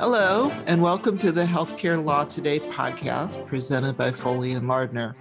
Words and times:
Hello, 0.00 0.48
and 0.66 0.80
welcome 0.80 1.18
to 1.18 1.30
the 1.30 1.44
Healthcare 1.44 2.02
Law 2.02 2.24
Today 2.24 2.58
podcast 2.58 3.46
presented 3.46 3.98
by 3.98 4.10
Foley 4.10 4.52
and 4.52 4.66
Lardner. 4.66 5.14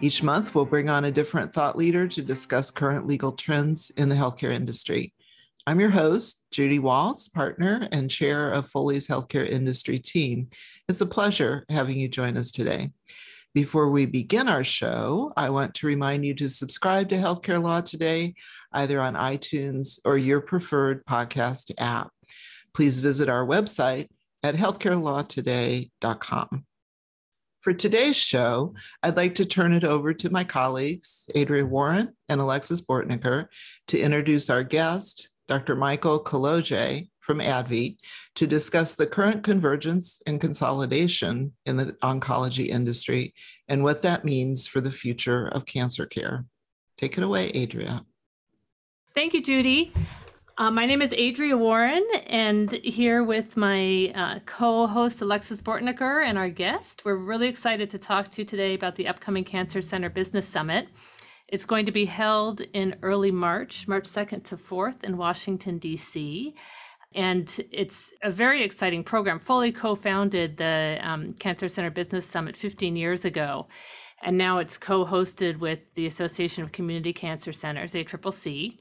Each 0.00 0.22
month, 0.22 0.54
we'll 0.54 0.64
bring 0.64 0.88
on 0.88 1.06
a 1.06 1.10
different 1.10 1.52
thought 1.52 1.76
leader 1.76 2.06
to 2.06 2.22
discuss 2.22 2.70
current 2.70 3.08
legal 3.08 3.32
trends 3.32 3.90
in 3.96 4.08
the 4.08 4.14
healthcare 4.14 4.52
industry. 4.52 5.12
I'm 5.66 5.80
your 5.80 5.90
host, 5.90 6.46
Judy 6.52 6.78
Waltz, 6.78 7.26
partner 7.26 7.88
and 7.90 8.08
chair 8.08 8.52
of 8.52 8.68
Foley's 8.68 9.08
healthcare 9.08 9.48
industry 9.48 9.98
team. 9.98 10.50
It's 10.88 11.00
a 11.00 11.06
pleasure 11.06 11.66
having 11.68 11.98
you 11.98 12.08
join 12.08 12.36
us 12.36 12.52
today. 12.52 12.92
Before 13.52 13.90
we 13.90 14.06
begin 14.06 14.48
our 14.48 14.62
show, 14.62 15.32
I 15.36 15.50
want 15.50 15.74
to 15.74 15.88
remind 15.88 16.24
you 16.24 16.34
to 16.34 16.48
subscribe 16.48 17.08
to 17.08 17.16
Healthcare 17.16 17.60
Law 17.60 17.80
Today, 17.80 18.34
either 18.72 19.00
on 19.00 19.14
iTunes 19.14 19.98
or 20.04 20.16
your 20.16 20.40
preferred 20.40 21.04
podcast 21.04 21.72
app. 21.78 22.12
Please 22.72 23.00
visit 23.00 23.28
our 23.28 23.44
website 23.44 24.06
at 24.42 24.54
healthcarelawtoday.com. 24.54 26.64
For 27.58 27.74
today's 27.74 28.16
show, 28.16 28.74
I'd 29.02 29.18
like 29.18 29.34
to 29.34 29.44
turn 29.44 29.74
it 29.74 29.84
over 29.84 30.14
to 30.14 30.30
my 30.30 30.44
colleagues, 30.44 31.28
Adria 31.36 31.66
Warren 31.66 32.16
and 32.30 32.40
Alexis 32.40 32.80
Bortnicker, 32.80 33.48
to 33.88 34.00
introduce 34.00 34.48
our 34.48 34.64
guest, 34.64 35.28
Dr. 35.46 35.76
Michael 35.76 36.24
Kolodziej 36.24 37.10
from 37.20 37.40
ADVI, 37.40 37.98
to 38.36 38.46
discuss 38.46 38.94
the 38.94 39.06
current 39.06 39.44
convergence 39.44 40.22
and 40.26 40.40
consolidation 40.40 41.52
in 41.66 41.76
the 41.76 41.92
oncology 42.02 42.68
industry 42.68 43.34
and 43.68 43.84
what 43.84 44.00
that 44.02 44.24
means 44.24 44.66
for 44.66 44.80
the 44.80 44.90
future 44.90 45.48
of 45.48 45.66
cancer 45.66 46.06
care. 46.06 46.46
Take 46.96 47.18
it 47.18 47.24
away, 47.24 47.50
Adria. 47.54 48.06
Thank 49.14 49.34
you, 49.34 49.42
Judy. 49.42 49.92
Uh, 50.60 50.70
my 50.70 50.84
name 50.84 51.00
is 51.00 51.14
Adria 51.14 51.56
Warren, 51.56 52.06
and 52.26 52.70
here 52.70 53.24
with 53.24 53.56
my 53.56 54.12
uh, 54.14 54.40
co 54.44 54.86
host 54.86 55.22
Alexis 55.22 55.58
Bortnicker 55.58 56.22
and 56.22 56.36
our 56.36 56.50
guest, 56.50 57.02
we're 57.02 57.16
really 57.16 57.48
excited 57.48 57.88
to 57.88 57.98
talk 57.98 58.30
to 58.32 58.42
you 58.42 58.44
today 58.44 58.74
about 58.74 58.94
the 58.94 59.08
upcoming 59.08 59.42
Cancer 59.42 59.80
Center 59.80 60.10
Business 60.10 60.46
Summit. 60.46 60.88
It's 61.48 61.64
going 61.64 61.86
to 61.86 61.92
be 61.92 62.04
held 62.04 62.60
in 62.74 62.94
early 63.00 63.30
March, 63.30 63.88
March 63.88 64.04
2nd 64.04 64.44
to 64.44 64.58
4th 64.58 65.02
in 65.02 65.16
Washington, 65.16 65.78
D.C. 65.78 66.54
And 67.14 67.58
it's 67.72 68.12
a 68.22 68.30
very 68.30 68.62
exciting 68.62 69.02
program. 69.02 69.38
Foley 69.38 69.72
co 69.72 69.94
founded 69.94 70.58
the 70.58 70.98
um, 71.00 71.32
Cancer 71.38 71.70
Center 71.70 71.90
Business 71.90 72.26
Summit 72.26 72.54
15 72.54 72.96
years 72.96 73.24
ago. 73.24 73.66
And 74.22 74.36
now 74.36 74.58
it's 74.58 74.76
co 74.76 75.06
hosted 75.06 75.58
with 75.58 75.80
the 75.94 76.04
Association 76.04 76.62
of 76.62 76.70
Community 76.70 77.14
Cancer 77.14 77.54
Centers, 77.54 77.94
ACCC 77.94 78.80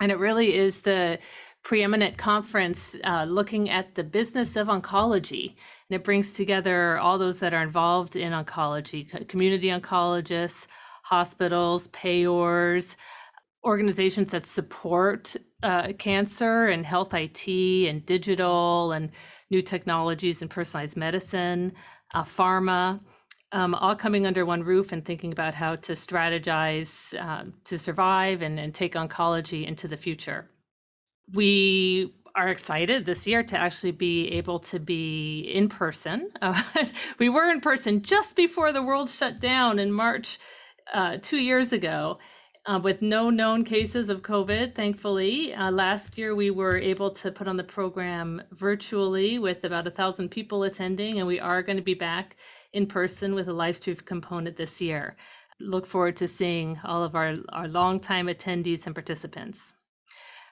and 0.00 0.10
it 0.10 0.18
really 0.18 0.54
is 0.54 0.80
the 0.80 1.18
preeminent 1.62 2.16
conference 2.16 2.96
uh, 3.04 3.24
looking 3.24 3.68
at 3.68 3.94
the 3.94 4.04
business 4.04 4.56
of 4.56 4.68
oncology. 4.68 5.48
And 5.88 5.96
it 6.00 6.04
brings 6.04 6.32
together 6.34 6.98
all 6.98 7.18
those 7.18 7.38
that 7.40 7.52
are 7.52 7.62
involved 7.62 8.16
in 8.16 8.32
oncology 8.32 9.28
community 9.28 9.68
oncologists, 9.68 10.66
hospitals, 11.02 11.88
payors, 11.88 12.96
organizations 13.64 14.30
that 14.30 14.46
support 14.46 15.36
uh, 15.62 15.92
cancer 15.98 16.68
and 16.68 16.86
health 16.86 17.12
IT 17.12 17.46
and 17.46 18.06
digital 18.06 18.92
and 18.92 19.10
new 19.50 19.60
technologies 19.60 20.40
and 20.40 20.50
personalized 20.50 20.96
medicine, 20.96 21.72
uh, 22.14 22.24
pharma 22.24 23.00
um, 23.52 23.74
all 23.74 23.96
coming 23.96 24.26
under 24.26 24.46
one 24.46 24.62
roof 24.62 24.92
and 24.92 25.04
thinking 25.04 25.32
about 25.32 25.54
how 25.54 25.76
to 25.76 25.92
strategize 25.92 27.18
um, 27.20 27.54
to 27.64 27.78
survive 27.78 28.42
and, 28.42 28.60
and 28.60 28.74
take 28.74 28.94
oncology 28.94 29.66
into 29.66 29.88
the 29.88 29.96
future. 29.96 30.48
We 31.32 32.14
are 32.36 32.48
excited 32.48 33.06
this 33.06 33.26
year 33.26 33.42
to 33.42 33.58
actually 33.58 33.92
be 33.92 34.28
able 34.28 34.60
to 34.60 34.78
be 34.78 35.40
in 35.40 35.68
person. 35.68 36.30
Uh, 36.42 36.62
we 37.18 37.28
were 37.28 37.50
in 37.50 37.60
person 37.60 38.02
just 38.02 38.34
before 38.34 38.72
the 38.72 38.82
world 38.82 39.10
shut 39.10 39.40
down 39.40 39.78
in 39.78 39.92
March 39.92 40.38
uh, 40.92 41.18
two 41.20 41.38
years 41.38 41.72
ago. 41.72 42.18
Uh, 42.66 42.78
with 42.78 43.00
no 43.00 43.30
known 43.30 43.64
cases 43.64 44.10
of 44.10 44.20
COVID, 44.20 44.74
thankfully. 44.74 45.54
Uh, 45.54 45.70
last 45.70 46.18
year, 46.18 46.34
we 46.34 46.50
were 46.50 46.76
able 46.76 47.10
to 47.10 47.32
put 47.32 47.48
on 47.48 47.56
the 47.56 47.64
program 47.64 48.42
virtually 48.52 49.38
with 49.38 49.64
about 49.64 49.86
a 49.86 49.90
thousand 49.90 50.28
people 50.28 50.62
attending, 50.64 51.18
and 51.18 51.26
we 51.26 51.40
are 51.40 51.62
going 51.62 51.78
to 51.78 51.82
be 51.82 51.94
back 51.94 52.36
in 52.72 52.86
person 52.86 53.34
with 53.34 53.48
a 53.48 53.52
live 53.52 53.76
stream 53.76 53.96
component 53.96 54.56
this 54.56 54.80
year. 54.80 55.16
Look 55.58 55.86
forward 55.86 56.16
to 56.16 56.28
seeing 56.28 56.78
all 56.84 57.02
of 57.02 57.14
our, 57.14 57.36
our 57.50 57.68
longtime 57.68 58.26
attendees 58.26 58.86
and 58.86 58.94
participants. 58.94 59.74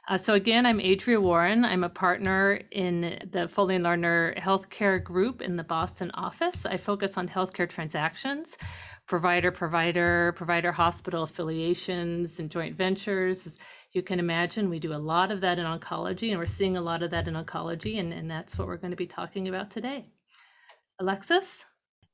Uh, 0.09 0.17
so 0.17 0.33
again, 0.33 0.65
I'm 0.65 0.81
Adria 0.81 1.21
Warren. 1.21 1.67
I'm 1.67 1.84
a 1.84 1.89
partner 1.91 2.62
in 2.71 3.19
the 3.31 3.47
Foley 3.47 3.77
and 3.77 3.84
Healthcare 3.84 5.05
Group 5.05 5.43
in 5.43 5.56
the 5.56 5.65
Boston 5.65 6.11
office. 6.15 6.65
I 6.65 6.79
focus 6.79 7.19
on 7.19 7.29
healthcare 7.29 7.69
transactions, 7.69 8.56
provider, 9.06 9.53
provider, 9.53 10.33
provider 10.35 10.73
hospital 10.73 11.25
affiliations, 11.25 12.41
and 12.41 12.50
joint 12.50 12.75
ventures. 12.75 13.47
As 13.47 13.59
you 13.93 14.03
can 14.03 14.19
imagine, 14.19 14.71
we 14.71 14.79
do 14.79 14.95
a 14.95 14.97
lot 14.97 15.31
of 15.31 15.43
that 15.43 15.59
in 15.59 15.67
oncology, 15.67 16.31
and 16.31 16.39
we're 16.39 16.47
seeing 16.47 16.79
a 16.79 16.83
lot 16.83 17.03
of 17.03 17.11
that 17.11 17.29
in 17.29 17.35
oncology, 17.35 18.00
and, 18.00 18.11
and 18.15 18.31
that's 18.31 18.59
what 18.59 18.67
we're 18.67 18.79
going 18.79 18.93
to 18.93 18.97
be 18.97 19.06
talking 19.06 19.49
about 19.49 19.71
today. 19.71 20.09
Alexis? 21.00 21.67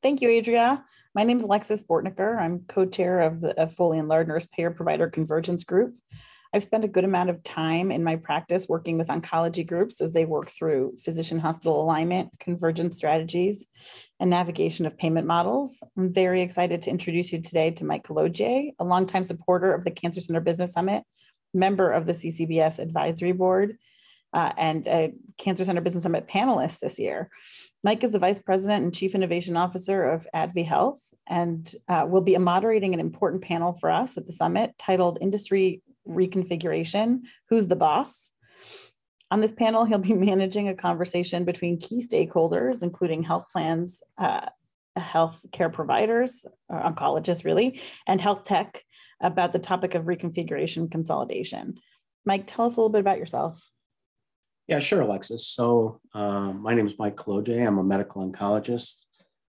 Thank 0.05 0.21
you, 0.21 0.37
Adria. 0.37 0.85
My 1.15 1.25
name 1.25 1.39
is 1.39 1.45
Alexis 1.45 1.83
Bortnicker. 1.83 2.39
I'm 2.39 2.67
co-chair 2.69 3.21
of 3.21 3.41
the 3.41 3.59
of 3.59 3.73
Foley 3.73 3.99
and 3.99 4.07
Lardner's 4.07 4.47
Payer 4.47 4.71
Provider 4.71 5.09
Convergence 5.09 5.65
Group. 5.65 5.95
I've 6.53 6.63
spent 6.63 6.85
a 6.85 6.89
good 6.89 7.05
amount 7.05 7.31
of 7.31 7.43
time 7.43 7.91
in 7.91 8.05
my 8.05 8.17
practice 8.17 8.69
working 8.69 8.99
with 8.99 9.09
oncology 9.09 9.67
groups 9.67 10.03
as 10.03 10.13
they 10.13 10.27
work 10.27 10.51
through 10.51 10.97
physician 11.03 11.39
hospital 11.39 11.81
alignment, 11.81 12.29
convergence 12.39 12.99
strategies, 12.99 13.67
and 14.21 14.29
navigation 14.29 14.85
of 14.85 14.99
payment 14.99 15.27
models. 15.27 15.83
I'm 15.97 16.13
very 16.13 16.43
excited 16.43 16.83
to 16.83 16.91
introduce 16.91 17.33
you 17.33 17.41
today 17.41 17.71
to 17.71 17.87
Mike 17.87 18.05
Kolodziej, 18.05 18.73
a 18.79 18.85
longtime 18.85 19.25
supporter 19.25 19.73
of 19.73 19.85
the 19.85 19.91
Cancer 19.91 20.21
Center 20.21 20.41
Business 20.43 20.75
Summit, 20.75 21.05
member 21.55 21.91
of 21.91 22.05
the 22.05 22.13
CCBS 22.13 22.79
Advisory 22.79 23.33
Board, 23.33 23.79
uh, 24.35 24.53
and 24.59 24.87
a 24.87 25.15
Cancer 25.39 25.65
Center 25.65 25.81
Business 25.81 26.03
Summit 26.03 26.29
panelist 26.29 26.81
this 26.81 26.99
year. 26.99 27.31
Mike 27.85 28.03
is 28.03 28.13
the 28.13 28.19
Vice 28.19 28.39
President 28.39 28.83
and 28.83 28.95
Chief 28.95 29.15
Innovation 29.15 29.59
Officer 29.59 30.05
of 30.05 30.27
ADVI 30.35 30.65
Health 30.65 31.13
and 31.27 31.71
uh, 31.87 32.07
will 32.09 32.23
be 32.23 32.37
moderating 32.39 32.95
an 32.95 33.01
important 33.01 33.43
panel 33.43 33.75
for 33.75 33.91
us 33.91 34.17
at 34.17 34.27
the 34.27 34.33
summit 34.33 34.73
titled 34.79 35.19
Industry 35.21 35.83
Reconfiguration 36.09 37.21
Who's 37.51 37.67
the 37.67 37.77
Boss? 37.77 38.31
On 39.31 39.43
this 39.43 39.53
panel, 39.53 39.85
he'll 39.85 39.99
be 39.99 40.15
managing 40.15 40.69
a 40.69 40.75
conversation 40.75 41.45
between 41.45 41.79
key 41.79 42.01
stakeholders, 42.01 42.83
including 42.83 43.23
health 43.23 43.49
plans, 43.53 44.03
uh, 44.17 44.47
health 44.97 45.45
care 45.53 45.69
providers, 45.69 46.47
oncologists 46.73 47.45
really, 47.45 47.79
and 48.07 48.19
health 48.19 48.45
tech 48.45 48.83
about 49.21 49.53
the 49.53 49.59
topic 49.59 49.95
of 49.95 50.05
reconfiguration 50.05 50.91
consolidation. 50.91 51.75
Mike, 52.25 52.47
tell 52.47 52.65
us 52.65 52.79
a 52.79 52.81
little 52.81 52.89
bit 52.89 53.01
about 53.01 53.19
yourself. 53.19 53.71
Yeah, 54.67 54.79
sure, 54.79 55.03
Alexis. 55.03 55.47
So 55.47 56.01
uh, 56.15 56.53
my 56.53 56.73
name 56.75 56.87
is 56.87 56.99
Mike 56.99 57.17
Kolodziej. 57.17 57.67
I'm 57.67 57.79
a 57.79 57.85
medical 57.85 58.27
oncologist. 58.27 59.05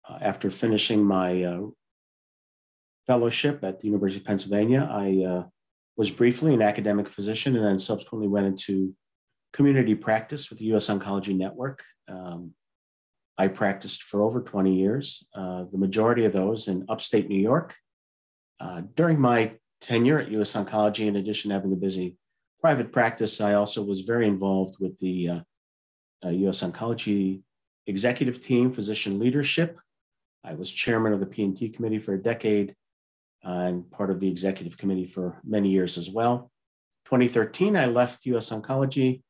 Uh, 0.09 0.19
after 0.21 0.51
finishing 0.51 1.05
my 1.05 1.45
uh, 1.45 1.61
fellowship 3.07 3.63
at 3.63 3.79
the 3.79 3.87
University 3.87 4.21
of 4.21 4.27
Pennsylvania, 4.27 4.89
I 4.91 5.25
uh, 5.25 5.45
was 5.97 6.11
briefly 6.11 6.55
an 6.55 6.63
academic 6.63 7.09
physician 7.09 7.55
and 7.55 7.65
then 7.65 7.79
subsequently 7.79 8.27
went 8.27 8.47
into 8.47 8.95
community 9.53 9.95
practice 9.95 10.51
with 10.51 10.59
the 10.59 10.67
U.S. 10.67 10.89
Oncology 10.89 11.37
Network. 11.37 11.85
Um, 12.09 12.53
I 13.39 13.47
practiced 13.49 14.03
for 14.03 14.23
over 14.23 14.43
20 14.43 14.75
years, 14.75 15.27
uh, 15.35 15.65
the 15.71 15.79
majority 15.79 16.25
of 16.25 16.33
those 16.33 16.67
in 16.67 16.85
upstate 16.89 17.29
New 17.29 17.41
York. 17.41 17.77
Uh, 18.59 18.83
during 18.95 19.21
my 19.21 19.53
tenure 19.81 20.19
at 20.19 20.31
U.S. 20.33 20.55
Oncology, 20.55 21.07
in 21.07 21.15
addition 21.17 21.51
to 21.51 21.55
having 21.55 21.73
a 21.73 21.77
busy 21.77 22.17
private 22.67 22.91
practice, 22.91 23.41
I 23.41 23.55
also 23.55 23.81
was 23.81 24.01
very 24.01 24.27
involved 24.27 24.81
with 24.81 24.99
the 24.99 25.29
uh, 25.29 25.41
uh, 26.25 26.31
US 26.31 26.65
Oncology 26.65 27.43
executive 27.87 28.41
team, 28.41 28.73
physician 28.73 29.21
leadership. 29.21 29.79
I 30.43 30.55
was 30.55 30.73
chairman 30.73 31.13
of 31.13 31.21
the 31.21 31.27
P&T 31.27 31.69
committee 31.69 32.01
for 32.01 32.15
a 32.15 32.21
decade 32.21 32.75
uh, 33.47 33.67
and 33.69 33.89
part 33.89 34.11
of 34.11 34.19
the 34.19 34.29
executive 34.29 34.77
committee 34.77 35.05
for 35.05 35.41
many 35.45 35.69
years 35.69 35.97
as 35.97 36.11
well. 36.11 36.51
2013, 37.05 37.77
I 37.77 37.87
left 37.87 38.27
US 38.27 38.51
Oncology. 38.51 39.23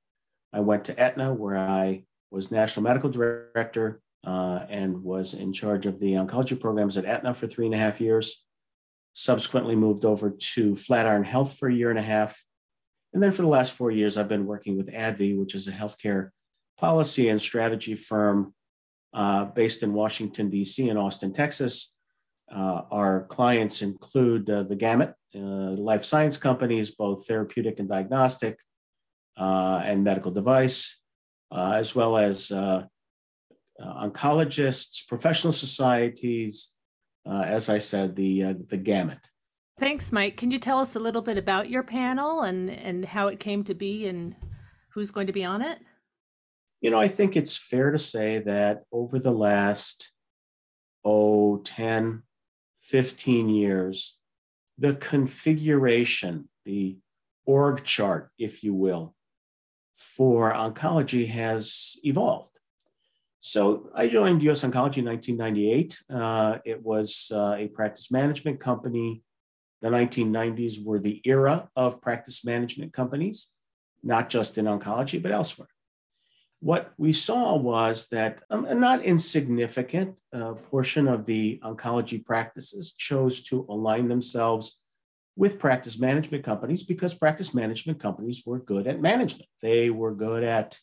I 0.55 0.61
went 0.61 0.87
to 0.87 0.99
Aetna, 0.99 1.35
where 1.35 1.59
I 1.59 2.05
was 2.31 2.51
national 2.51 2.85
medical 2.85 3.11
director 3.11 4.01
uh, 4.27 4.61
and 4.71 5.03
was 5.03 5.35
in 5.35 5.53
charge 5.53 5.85
of 5.85 6.01
the 6.01 6.15
oncology 6.15 6.59
programs 6.59 6.97
at 6.97 7.05
Aetna 7.05 7.35
for 7.35 7.47
three 7.47 7.67
and 7.67 7.75
a 7.75 7.79
half 7.85 8.01
years. 8.01 8.47
Subsequently, 9.13 9.77
moved 9.77 10.07
over 10.07 10.31
to 10.55 10.75
Flatiron 10.75 11.25
Health 11.25 11.59
for 11.59 11.69
a 11.69 11.75
year 11.75 11.91
and 11.91 11.99
a 11.99 12.03
half, 12.17 12.43
and 13.13 13.23
then 13.23 13.33
for 13.33 13.43
the 13.43 13.49
last 13.49 13.73
four 13.73 13.91
years, 13.91 14.17
I've 14.17 14.29
been 14.29 14.47
working 14.47 14.77
with 14.77 14.93
ADVI, 14.93 15.39
which 15.39 15.55
is 15.55 15.69
a 15.69 15.73
healthcare 15.73 16.31
policy 16.79 17.29
and 17.29 17.41
strategy 17.41 17.95
firm 17.95 18.55
uh, 19.15 19.47
based 19.47 19.83
in 19.83 19.95
Washington, 19.95 20.51
D.C. 20.51 20.89
and 20.89 20.99
Austin, 20.99 21.33
Texas. 21.33 21.95
Uh, 22.51 22.83
our 22.91 23.25
clients 23.25 23.83
include 23.83 24.49
uh, 24.51 24.63
the 24.63 24.77
gamut, 24.77 25.15
uh, 25.35 25.39
life 25.39 26.05
science 26.05 26.37
companies, 26.37 26.91
both 26.93 27.27
therapeutic 27.27 27.81
and 27.81 27.89
diagnostic, 27.89 28.61
uh, 29.37 29.83
and 29.85 30.05
medical 30.05 30.31
device, 30.31 31.01
uh, 31.51 31.73
as 31.73 31.95
well 31.95 32.17
as 32.17 32.53
oncologists, 33.81 35.07
professional 35.09 35.53
societies, 35.53 36.73
as 37.27 37.69
I 37.69 37.79
said, 37.79 38.15
the, 38.17 38.55
the 38.69 38.77
gamut. 38.77 39.19
Thanks, 39.79 40.11
Mike. 40.11 40.39
Can 40.39 40.51
you 40.51 40.59
tell 40.59 40.79
us 40.79 40.97
a 40.97 40.99
little 40.99 41.21
bit 41.21 41.37
about 41.37 41.69
your 41.69 41.83
panel 41.83 42.43
and, 42.43 42.71
and 42.71 43.05
how 43.05 43.29
it 43.29 43.39
came 43.39 43.63
to 43.65 43.75
be 43.75 44.07
and 44.07 44.35
who's 44.89 45.11
going 45.11 45.27
to 45.27 45.35
be 45.35 45.45
on 45.45 45.61
it? 45.61 45.79
You 46.81 46.91
know, 46.91 46.99
I 46.99 47.09
think 47.09 47.37
it's 47.37 47.59
fair 47.59 47.91
to 47.91 47.99
say 47.99 48.39
that 48.41 48.85
over 48.91 49.19
the 49.19 49.33
last, 49.33 50.13
oh, 51.05 51.59
10, 51.59 52.23
15 52.79 53.49
years, 53.51 54.19
the 54.79 54.95
configuration, 54.95 56.49
the 56.65 56.97
org 57.45 57.85
chart, 57.85 58.31
if 58.39 58.65
you 58.65 58.73
will, 58.73 59.15
for 59.95 60.53
oncology 60.55 61.29
has 61.29 61.97
evolved. 62.03 62.59
So 63.41 63.91
I 63.95 64.09
joined 64.09 64.43
US 64.45 64.63
Oncology 64.63 64.99
in 64.99 65.05
1998. 65.05 66.03
Uh, 66.09 66.59
it 66.65 66.83
was 66.83 67.31
uh, 67.33 67.57
a 67.59 67.69
practice 67.69 68.11
management 68.11 68.59
company. 68.59 69.23
The 69.83 69.91
1990s 69.91 70.83
were 70.85 70.99
the 70.99 71.21
era 71.25 71.69
of 71.77 72.01
practice 72.01 72.45
management 72.45 72.93
companies, 72.93 73.49
not 74.03 74.31
just 74.31 74.59
in 74.59 74.65
oncology, 74.65 75.23
but 75.23 75.33
elsewhere. 75.33 75.69
What 76.61 76.93
we 76.97 77.13
saw 77.13 77.57
was 77.57 78.09
that 78.09 78.43
um, 78.49 78.65
a 78.65 78.75
not 78.75 79.03
insignificant 79.03 80.17
uh, 80.33 80.55
portion 80.55 81.07
of 81.07 81.27
the 81.27 81.61
oncology 81.63 82.25
practices 82.25 82.95
chose 82.95 83.43
to 83.45 83.67
align 83.69 84.09
themselves 84.09 84.79
with 85.37 85.59
practice 85.59 85.99
management 85.99 86.45
companies 86.45 86.83
because 86.83 87.13
practice 87.13 87.53
management 87.53 88.01
companies 88.01 88.43
were 88.47 88.59
good 88.59 88.87
at 88.87 89.03
management. 89.03 89.49
They 89.61 89.91
were 89.91 90.15
good 90.15 90.43
at 90.43 90.79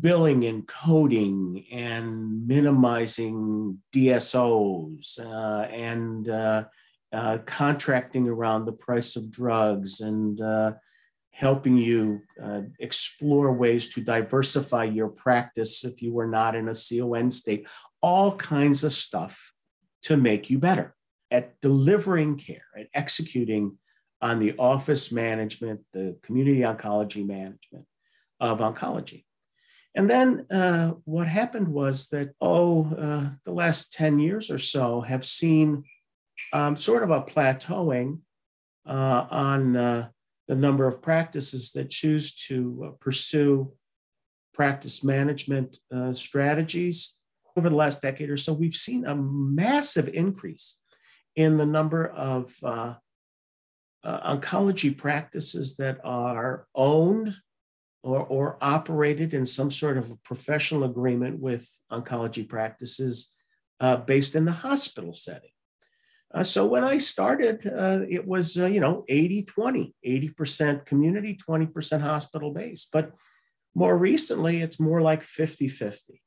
billing 0.00 0.44
and 0.44 0.66
coding 0.66 1.66
and 1.72 2.46
minimizing 2.46 3.78
DSOs 3.94 5.18
uh, 5.18 5.64
and 5.64 6.28
uh, 6.28 6.64
uh, 7.12 7.38
contracting 7.46 8.28
around 8.28 8.64
the 8.64 8.72
price 8.72 9.16
of 9.16 9.30
drugs 9.30 10.00
and 10.00 10.40
uh, 10.40 10.72
helping 11.30 11.76
you 11.76 12.20
uh, 12.42 12.62
explore 12.78 13.52
ways 13.52 13.88
to 13.88 14.02
diversify 14.02 14.84
your 14.84 15.08
practice 15.08 15.84
if 15.84 16.02
you 16.02 16.12
were 16.12 16.26
not 16.26 16.54
in 16.54 16.68
a 16.68 16.74
CON 16.74 17.30
state, 17.30 17.66
all 18.00 18.36
kinds 18.36 18.84
of 18.84 18.92
stuff 18.92 19.52
to 20.02 20.16
make 20.16 20.50
you 20.50 20.58
better 20.58 20.94
at 21.30 21.58
delivering 21.60 22.36
care, 22.36 22.64
at 22.78 22.88
executing 22.94 23.78
on 24.20 24.38
the 24.38 24.54
office 24.58 25.10
management, 25.10 25.80
the 25.92 26.16
community 26.22 26.60
oncology 26.60 27.26
management 27.26 27.86
of 28.38 28.60
oncology. 28.60 29.24
And 29.94 30.08
then 30.08 30.46
uh, 30.50 30.92
what 31.04 31.28
happened 31.28 31.68
was 31.68 32.08
that, 32.08 32.30
oh, 32.40 32.86
uh, 32.96 33.30
the 33.44 33.52
last 33.52 33.92
10 33.92 34.18
years 34.18 34.50
or 34.50 34.58
so 34.58 35.00
have 35.00 35.24
seen 35.24 35.84
um, 36.52 36.76
sort 36.76 37.02
of 37.02 37.10
a 37.10 37.22
plateauing 37.22 38.20
uh, 38.86 39.26
on 39.30 39.76
uh, 39.76 40.08
the 40.48 40.54
number 40.54 40.86
of 40.86 41.02
practices 41.02 41.72
that 41.72 41.90
choose 41.90 42.34
to 42.34 42.84
uh, 42.86 42.90
pursue 43.00 43.72
practice 44.54 45.02
management 45.02 45.78
uh, 45.94 46.12
strategies. 46.12 47.16
Over 47.56 47.68
the 47.68 47.76
last 47.76 48.00
decade 48.02 48.30
or 48.30 48.36
so, 48.36 48.52
we've 48.52 48.74
seen 48.74 49.04
a 49.04 49.14
massive 49.14 50.08
increase 50.08 50.78
in 51.36 51.56
the 51.56 51.66
number 51.66 52.08
of 52.08 52.54
oncology 54.04 54.96
practices 54.96 55.76
that 55.76 56.00
are 56.02 56.66
owned 56.74 57.36
or, 58.02 58.20
or 58.20 58.58
operated 58.60 59.32
in 59.32 59.46
some 59.46 59.70
sort 59.70 59.96
of 59.96 60.10
a 60.10 60.16
professional 60.24 60.84
agreement 60.84 61.38
with 61.38 61.68
oncology 61.90 62.48
practices 62.48 63.32
uh, 63.80 63.96
based 63.96 64.34
in 64.34 64.44
the 64.44 64.52
hospital 64.52 65.12
setting. 65.12 65.51
Uh, 66.34 66.42
so 66.42 66.64
when 66.64 66.82
I 66.82 66.98
started, 66.98 67.66
uh, 67.66 68.00
it 68.08 68.26
was, 68.26 68.56
uh, 68.56 68.66
you 68.66 68.80
know, 68.80 69.04
80 69.08 69.42
20, 69.42 69.94
80% 70.06 70.86
community, 70.86 71.38
20% 71.48 72.00
hospital 72.00 72.52
based. 72.52 72.88
But 72.92 73.12
more 73.74 73.96
recently, 73.96 74.62
it's 74.62 74.80
more 74.80 75.02
like 75.02 75.22
50 75.22 75.68
50. 75.68 76.22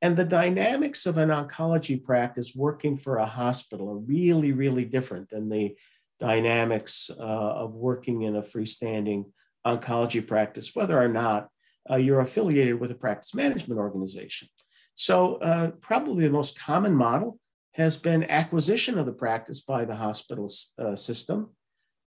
And 0.00 0.16
the 0.16 0.24
dynamics 0.24 1.06
of 1.06 1.18
an 1.18 1.30
oncology 1.30 2.02
practice 2.02 2.52
working 2.54 2.96
for 2.96 3.18
a 3.18 3.26
hospital 3.26 3.88
are 3.90 3.98
really, 3.98 4.52
really 4.52 4.84
different 4.84 5.30
than 5.30 5.48
the 5.48 5.76
dynamics 6.20 7.10
uh, 7.18 7.22
of 7.22 7.74
working 7.74 8.22
in 8.22 8.36
a 8.36 8.42
freestanding 8.42 9.24
oncology 9.66 10.26
practice, 10.26 10.74
whether 10.74 11.00
or 11.00 11.08
not 11.08 11.48
uh, 11.90 11.96
you're 11.96 12.20
affiliated 12.20 12.78
with 12.80 12.90
a 12.90 12.94
practice 12.94 13.34
management 13.34 13.80
organization. 13.80 14.48
So, 14.94 15.36
uh, 15.36 15.70
probably 15.80 16.24
the 16.24 16.32
most 16.32 16.58
common 16.58 16.94
model 16.94 17.38
has 17.74 17.96
been 17.96 18.30
acquisition 18.30 18.98
of 18.98 19.06
the 19.06 19.12
practice 19.12 19.60
by 19.60 19.84
the 19.84 19.96
hospital 19.96 20.48
uh, 20.78 20.94
system, 20.94 21.50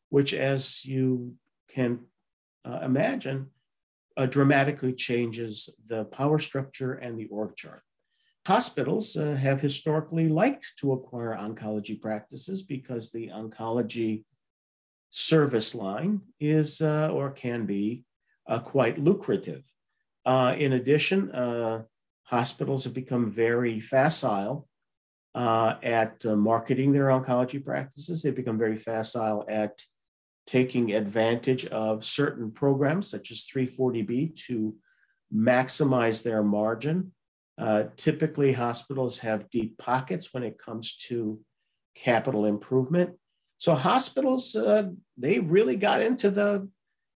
which, 0.09 0.33
as 0.33 0.83
you 0.85 1.35
can 1.69 1.99
uh, 2.65 2.79
imagine, 2.83 3.47
uh, 4.15 4.25
dramatically 4.25 4.93
changes 4.93 5.69
the 5.87 6.05
power 6.05 6.39
structure 6.39 6.93
and 6.93 7.19
the 7.19 7.27
org 7.27 7.55
chart. 7.55 7.81
Hospitals 8.45 9.17
uh, 9.17 9.35
have 9.35 9.59
historically 9.59 10.29
liked 10.29 10.65
to 10.79 10.93
acquire 10.93 11.35
oncology 11.35 11.99
practices 12.01 12.61
because 12.61 13.11
the 13.11 13.27
oncology 13.27 14.23
service 15.11 15.75
line 15.75 16.21
is 16.39 16.81
uh, 16.81 17.09
or 17.11 17.29
can 17.31 17.65
be 17.65 18.05
uh, 18.47 18.59
quite 18.59 18.97
lucrative. 18.97 19.69
In 20.25 20.73
addition, 20.73 21.31
hospitals 22.23 22.83
have 22.83 22.93
become 22.93 23.31
very 23.31 23.79
facile 23.79 24.67
uh, 25.37 25.75
at 25.83 26.25
uh, 26.25 26.35
marketing 26.35 26.91
their 26.91 27.07
oncology 27.07 27.63
practices. 27.63 28.21
They've 28.21 28.35
become 28.35 28.57
very 28.57 28.77
facile 28.77 29.45
at 29.47 29.79
taking 30.45 30.93
advantage 30.93 31.65
of 31.67 32.03
certain 32.03 32.51
programs 32.51 33.09
such 33.09 33.31
as 33.31 33.45
340B 33.53 34.35
to 34.47 34.75
maximize 35.33 36.23
their 36.23 36.43
margin. 36.43 37.11
typically, 37.97 38.53
hospitals 38.53 39.19
have 39.19 39.49
deep 39.49 39.77
pockets 39.77 40.33
when 40.33 40.43
it 40.43 40.57
comes 40.57 40.95
to 41.09 41.39
capital 41.95 42.45
improvement 42.45 43.17
so 43.57 43.73
hospitals, 43.73 44.55
uh, 44.55 44.89
they 45.17 45.39
really 45.39 45.75
got 45.75 46.01
into 46.01 46.29
the 46.29 46.69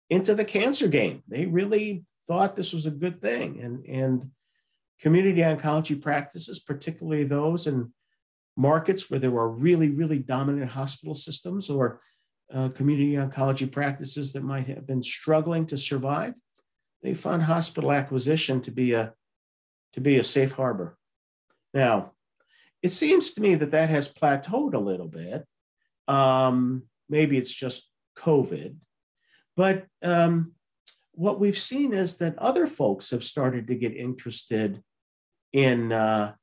into 0.09 0.33
the 0.33 0.45
cancer 0.45 0.87
game. 0.87 1.21
They 1.27 1.45
really 1.45 2.05
thought 2.27 2.55
this 2.55 2.73
was 2.73 2.85
a 2.85 2.91
good 2.91 3.19
thing, 3.19 3.59
and 3.61 3.85
and 3.85 4.31
community 5.01 5.41
oncology 5.41 6.01
practices, 6.01 6.59
particularly 6.59 7.25
those 7.25 7.67
in 7.67 7.91
markets 8.59 9.09
where 9.09 9.19
there 9.19 9.31
were 9.31 9.49
really 9.49 9.89
really 9.89 10.19
dominant 10.19 10.69
hospital 10.69 11.15
systems 11.15 11.69
or 11.69 12.01
uh, 12.53 12.69
community 12.69 13.13
oncology 13.13 13.71
practices 13.71 14.33
that 14.33 14.43
might 14.43 14.67
have 14.67 14.85
been 14.87 15.03
struggling 15.03 15.67
to 15.67 15.77
survive, 15.77 16.33
they 17.03 17.13
found 17.13 17.43
hospital 17.43 17.91
acquisition 17.91 18.61
to 18.61 18.71
be 18.71 18.93
a 18.93 19.13
to 19.93 20.01
be 20.01 20.17
a 20.17 20.23
safe 20.23 20.51
harbor. 20.51 20.97
Now, 21.73 22.11
it 22.83 22.93
seems 22.93 23.31
to 23.31 23.41
me 23.41 23.55
that 23.55 23.71
that 23.71 23.89
has 23.89 24.13
plateaued 24.13 24.73
a 24.73 24.79
little 24.79 25.07
bit 25.07 25.45
um, 26.09 26.83
maybe 27.07 27.37
it's 27.37 27.53
just 27.53 27.89
COVID. 28.17 28.75
But 29.55 29.85
um, 30.01 30.53
what 31.13 31.39
we've 31.39 31.57
seen 31.57 31.93
is 31.93 32.17
that 32.17 32.37
other 32.37 32.67
folks 32.67 33.11
have 33.11 33.23
started 33.23 33.67
to 33.67 33.75
get 33.75 33.95
interested 33.95 34.81
in, 35.53 35.91
uh, 35.91 36.33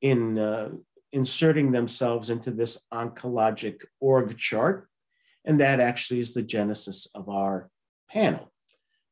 in 0.00 0.38
uh, 0.38 0.70
inserting 1.12 1.72
themselves 1.72 2.30
into 2.30 2.50
this 2.50 2.84
oncologic 2.92 3.82
org 4.00 4.36
chart. 4.36 4.88
And 5.44 5.60
that 5.60 5.80
actually 5.80 6.20
is 6.20 6.34
the 6.34 6.42
genesis 6.42 7.08
of 7.14 7.28
our 7.28 7.70
panel. 8.10 8.52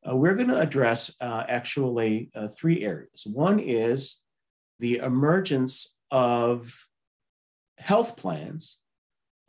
Uh, 0.07 0.15
we're 0.15 0.35
going 0.35 0.47
to 0.47 0.59
address 0.59 1.13
uh, 1.19 1.43
actually 1.47 2.31
uh, 2.33 2.47
three 2.47 2.83
areas. 2.83 3.25
One 3.25 3.59
is 3.59 4.17
the 4.79 4.97
emergence 4.97 5.95
of 6.11 6.87
health 7.77 8.15
plans 8.15 8.79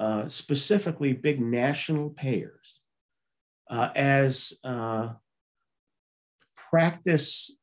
uh, 0.00 0.26
specifically 0.28 1.12
big 1.12 1.40
national 1.40 2.08
payers, 2.08 2.80
uh, 3.68 3.90
as 3.94 4.54
uh, 4.64 5.10
practice 6.56 7.56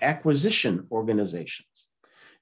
acquisition 0.00 0.86
organizations. 0.92 1.86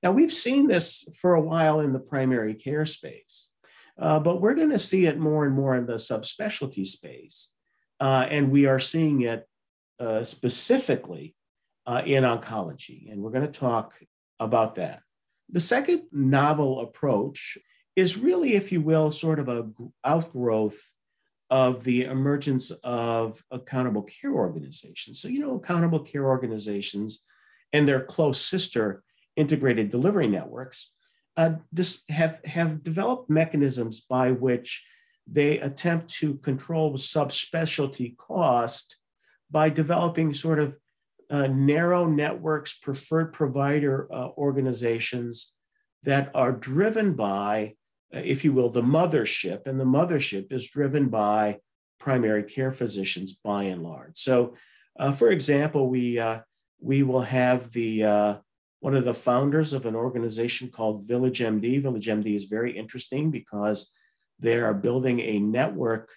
Now, 0.02 0.12
we've 0.12 0.32
seen 0.32 0.66
this 0.66 1.06
for 1.21 1.35
a 1.35 1.40
while 1.40 1.80
in 1.80 1.92
the 1.92 1.99
primary 2.00 2.54
care 2.54 2.87
space, 2.87 3.50
uh, 3.99 4.18
but 4.18 4.40
we're 4.40 4.54
going 4.54 4.71
to 4.71 4.78
see 4.78 5.06
it 5.06 5.18
more 5.18 5.44
and 5.44 5.54
more 5.54 5.76
in 5.76 5.87
the 5.87 5.94
subspecialty 5.94 6.87
space. 6.87 7.50
Uh, 8.00 8.26
and 8.28 8.50
we 8.50 8.66
are 8.66 8.80
seeing 8.80 9.23
it 9.23 9.49
uh, 10.00 10.25
specifically 10.25 11.37
in 12.04 12.25
oncology, 12.25 13.12
and 13.12 13.23
we're 13.23 13.30
going 13.30 13.47
to 13.47 13.61
talk 13.61 13.94
about 14.40 14.75
that. 14.76 15.02
The 15.50 15.61
second 15.61 16.04
novel 16.11 16.80
approach 16.80 17.59
is 17.94 18.18
really, 18.18 18.54
if 18.54 18.73
you 18.73 18.80
will, 18.80 19.11
sort 19.11 19.38
of 19.38 19.49
a 19.49 19.68
outgrowth 20.04 20.92
of 21.50 21.85
the 21.85 22.04
emergence 22.04 22.71
of 22.82 23.44
accountable 23.50 24.02
care 24.02 24.32
organizations. 24.32 25.21
So, 25.21 25.28
you 25.28 25.38
know, 25.40 25.56
accountable 25.56 26.00
care 26.00 26.25
organizations 26.25 27.23
and 27.73 27.87
their 27.87 28.02
close 28.02 28.40
sister 28.40 29.02
integrated 29.37 29.91
delivery 29.91 30.29
networks 30.29 30.93
uh, 31.37 31.53
have, 32.09 32.39
have 32.45 32.83
developed 32.83 33.31
mechanisms 33.31 34.01
by 34.01 34.31
which 34.31 34.85
they 35.27 35.59
attempt 35.61 36.12
to 36.15 36.35
control 36.37 36.95
subspecialty 36.95 38.17
cost 38.17 38.99
by 39.51 39.69
developing 39.69 40.35
sort 40.35 40.59
of 40.59 40.77
uh, 41.31 41.47
narrow 41.47 42.07
networks, 42.07 42.75
preferred 42.75 43.33
provider 43.33 44.12
uh, 44.12 44.29
organizations 44.37 45.53
that 46.03 46.31
are 46.35 46.53
driven 46.53 47.15
by, 47.15 47.75
uh, 48.15 48.19
if 48.19 48.45
you 48.45 48.53
will, 48.53 48.69
the 48.69 48.83
mothership. 48.83 49.67
And 49.67 49.81
the 49.81 49.85
mothership 49.85 50.53
is 50.53 50.69
driven 50.69 51.09
by 51.09 51.59
primary 51.99 52.43
care 52.43 52.73
physicians 52.73 53.33
by 53.33 53.65
and 53.65 53.83
large. 53.83 54.19
So, 54.19 54.57
uh, 54.99 55.12
for 55.12 55.31
example, 55.31 55.89
we, 55.89 56.19
uh, 56.19 56.41
we 56.81 57.03
will 57.03 57.23
have 57.23 57.73
the 57.73 58.43
one 58.83 58.95
of 58.97 59.05
the 59.05 59.15
founders 59.15 59.73
of 59.73 59.87
an 59.87 59.95
organization 59.95 60.69
called 60.69 61.07
Village 61.07 61.39
MD. 61.39 61.81
Village 61.81 62.09
MD 62.09 62.35
is 62.35 62.47
very 62.47 62.77
interesting 62.77 63.31
because 63.31 63.93
they 64.41 64.59
are 64.59 64.75
building 64.75 65.21
a 65.21 65.39
network 65.39 66.11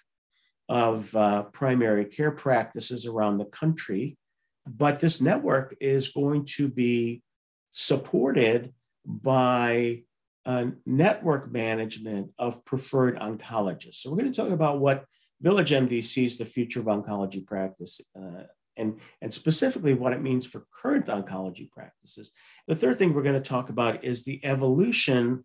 of 0.68 1.14
uh, 1.14 1.44
primary 1.44 2.04
care 2.04 2.32
practices 2.32 3.06
around 3.06 3.38
the 3.38 3.44
country. 3.44 4.18
But 4.66 4.98
this 4.98 5.20
network 5.20 5.76
is 5.80 6.08
going 6.08 6.44
to 6.56 6.68
be 6.68 7.22
supported 7.70 8.74
by 9.04 10.02
a 10.44 10.72
network 10.84 11.52
management 11.52 12.32
of 12.36 12.64
preferred 12.64 13.16
oncologists. 13.20 14.00
So, 14.00 14.10
we're 14.10 14.18
going 14.18 14.32
to 14.32 14.42
talk 14.42 14.50
about 14.50 14.80
what 14.80 15.04
Village 15.40 15.70
MD 15.70 16.02
sees 16.02 16.36
the 16.36 16.44
future 16.44 16.80
of 16.80 16.86
oncology 16.86 17.46
practice 17.46 18.00
uh, 18.20 18.42
and, 18.76 19.00
and 19.22 19.32
specifically 19.32 19.94
what 19.94 20.12
it 20.12 20.22
means 20.22 20.46
for 20.46 20.66
current 20.70 21.06
oncology 21.06 21.70
practices. 21.70 22.32
The 22.66 22.74
third 22.74 22.98
thing 22.98 23.14
we're 23.14 23.22
going 23.22 23.42
to 23.42 23.48
talk 23.48 23.68
about 23.70 24.04
is 24.04 24.24
the 24.24 24.44
evolution 24.44 25.44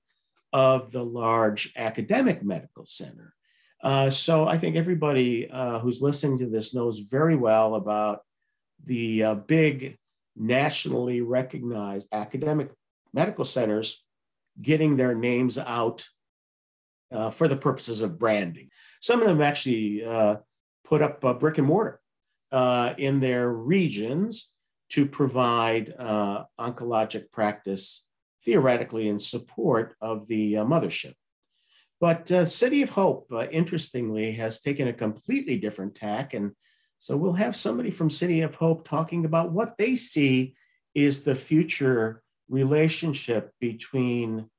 of 0.54 0.92
the 0.92 1.04
large 1.04 1.74
academic 1.76 2.44
medical 2.44 2.86
center. 2.86 3.34
Uh, 3.84 4.10
so 4.10 4.48
I 4.48 4.58
think 4.58 4.76
everybody 4.76 5.50
uh, 5.50 5.80
who's 5.80 6.02
listening 6.02 6.38
to 6.40 6.48
this 6.48 6.74
knows 6.74 7.00
very 7.00 7.36
well 7.36 7.76
about 7.76 8.20
the 8.86 9.24
uh, 9.24 9.36
big 9.36 9.98
nationally 10.36 11.22
recognized 11.22 12.08
academic 12.12 12.72
medical 13.14 13.46
centers 13.46 14.04
getting 14.62 14.98
their 14.98 15.16
names 15.16 15.58
out 15.58 16.06
uh, 17.12 17.30
for 17.30 17.48
the 17.48 17.58
purposes 17.58 18.02
of 18.02 18.20
branding. 18.20 18.70
Some 19.00 19.22
of 19.22 19.28
them 19.28 19.42
actually 19.42 20.04
uh, 20.06 20.38
put 20.84 21.02
up 21.02 21.22
brick 21.40 21.58
and 21.58 21.68
mortar 21.68 22.01
uh, 22.52 22.94
in 22.98 23.20
their 23.20 23.50
regions 23.50 24.54
to 24.90 25.06
provide 25.06 25.94
uh, 25.98 26.44
oncologic 26.60 27.32
practice 27.32 28.06
theoretically 28.44 29.08
in 29.08 29.20
support 29.20 29.96
of 30.02 30.28
the 30.28 30.58
uh, 30.58 30.66
mothership. 30.66 31.14
But 32.02 32.32
uh, 32.32 32.46
City 32.46 32.82
of 32.82 32.90
Hope, 32.90 33.28
uh, 33.32 33.48
interestingly, 33.52 34.32
has 34.34 34.60
taken 34.60 34.88
a 34.88 34.94
completely 34.94 35.58
different 35.58 35.96
tack. 35.96 36.34
And 36.34 36.52
so 37.00 37.16
we'll 37.16 37.34
have 37.34 37.56
somebody 37.56 37.92
from 37.92 38.10
City 38.10 38.42
of 38.42 38.56
Hope 38.56 38.84
talking 38.84 39.24
about 39.24 39.52
what 39.52 39.78
they 39.78 39.96
see 39.96 40.56
is 40.96 41.24
the 41.24 41.36
future 41.36 42.24
relationship 42.50 43.52
between 43.62 44.50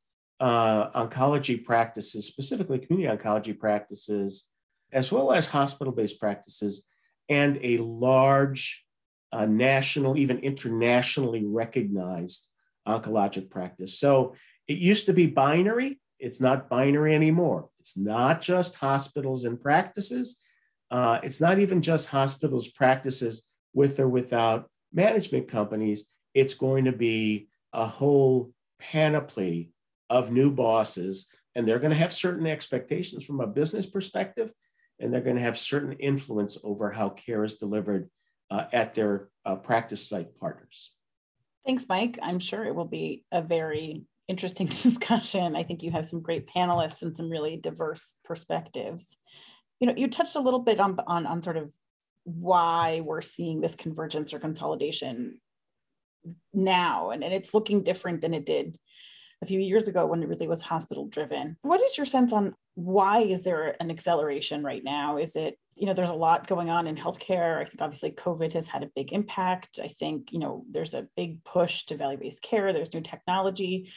uh, 0.41 0.91
oncology 0.91 1.63
practices, 1.63 2.27
specifically 2.27 2.79
community 2.79 3.17
oncology 3.17 3.59
practices, 3.59 4.47
as 4.93 5.13
well 5.13 5.33
as 5.33 5.47
hospital 5.47 5.93
based 5.93 6.21
practices 6.21 6.85
and 7.29 7.59
a 7.63 7.79
large 7.79 8.85
uh, 9.33 9.47
national, 9.47 10.17
even 10.17 10.39
internationally 10.41 11.45
recognized 11.47 12.49
oncologic 12.87 13.51
practice. 13.51 13.99
So 13.99 14.35
it 14.69 14.79
used 14.79 15.07
to 15.07 15.13
be 15.13 15.27
binary. 15.27 16.01
It's 16.19 16.41
not 16.41 16.69
binary 16.69 17.15
anymore. 17.15 17.69
It's 17.81 17.97
not 17.97 18.41
just 18.41 18.77
hospitals 18.77 19.45
and 19.45 19.61
practices. 19.61 20.39
Uh, 20.91 21.19
it's 21.23 21.41
not 21.41 21.59
even 21.59 21.83
just 21.83 22.09
hospitals 22.09 22.69
practices 22.69 23.45
with 23.73 23.99
or 23.99 24.09
without 24.09 24.71
management 24.93 25.49
companies. 25.49 26.09
It's 26.35 26.55
going 26.55 26.85
to 26.85 26.93
be 26.93 27.49
a 27.73 27.87
whole 27.87 28.53
panoply 28.79 29.73
of 30.11 30.31
new 30.31 30.53
bosses, 30.53 31.29
and 31.55 31.67
they're 31.67 31.79
going 31.79 31.91
to 31.91 31.97
have 31.97 32.13
certain 32.13 32.47
expectations 32.47 33.25
from 33.25 33.41
a 33.41 33.47
business 33.47 33.87
perspective 33.87 34.53
and 35.01 35.13
they're 35.13 35.21
going 35.21 35.37
to 35.37 35.43
have 35.43 35.59
certain 35.59 35.93
influence 35.95 36.59
over 36.63 36.91
how 36.91 37.09
care 37.09 37.45
is 37.45 37.57
delivered 37.57 38.09
uh, 38.51 38.65
at 38.73 38.95
their 38.95 39.29
uh, 39.45 39.57
practice 39.57 40.09
site 40.09 40.37
partners. 40.39 40.93
Thanks, 41.65 41.87
Mike. 41.89 42.19
I'm 42.23 42.39
sure 42.39 42.65
it 42.65 42.75
will 42.75 42.87
be 42.87 43.25
a 43.33 43.41
very 43.41 44.05
interesting 44.29 44.67
discussion. 44.83 45.57
I 45.57 45.63
think 45.63 45.83
you 45.83 45.91
have 45.91 46.07
some 46.07 46.21
great 46.21 46.49
panelists 46.49 47.03
and 47.03 47.17
some 47.17 47.31
really 47.31 47.57
diverse 47.57 48.17
perspectives. 48.25 49.17
You 49.81 49.87
know, 49.87 49.95
you 49.97 50.09
touched 50.09 50.37
a 50.37 50.41
little 50.41 50.61
bit 50.61 50.81
on, 50.81 50.99
on, 51.07 51.27
on 51.27 51.43
sort 51.43 51.57
of 51.57 51.73
why 52.25 53.01
we're 53.01 53.23
seeing 53.23 53.61
this 53.61 53.75
convergence 53.75 54.33
or 54.33 54.39
consolidation 54.39 55.41
now, 56.53 57.11
and, 57.11 57.25
and 57.25 57.35
it's 57.35 57.53
looking 57.53 57.83
different 57.83 58.21
than 58.21 58.33
it 58.33 58.47
did 58.47 58.79
a 59.43 59.47
few 59.47 59.59
years 59.59 59.89
ago 59.89 60.07
when 60.07 60.23
it 60.23 60.29
really 60.29 60.47
was 60.47 60.63
hospital 60.63 61.07
driven. 61.07 61.57
What 61.63 61.83
is 61.83 61.97
your 61.97 62.07
sense 62.07 62.33
on 62.33 62.55
why 62.75 63.21
is 63.21 63.43
there 63.43 63.77
an 63.81 63.91
acceleration 63.91 64.63
right 64.63 64.83
now? 64.83 65.19
Is 65.19 65.37
it, 65.37 65.59
you 65.75 65.87
know, 65.87 65.95
there's 65.95 66.11
a 66.11 66.15
lot 66.15 66.47
going 66.47 66.71
on 66.71 66.87
in 66.87 66.97
healthcare. 66.97 67.61
I 67.61 67.65
think 67.65 67.81
obviously 67.81 68.13
COVID 68.13 68.53
has 68.55 68.67
had 68.67 68.83
a 68.83 68.91
big 68.95 69.13
impact. 69.13 69.79
I 69.83 69.89
think, 69.89 70.33
you 70.33 70.39
know, 70.39 70.65
there's 70.71 70.95
a 70.95 71.07
big 71.17 71.45
push 71.45 71.85
to 71.85 71.97
value-based 71.97 72.43
care, 72.43 72.73
there's 72.73 72.93
new 72.95 73.01
technology. 73.01 73.91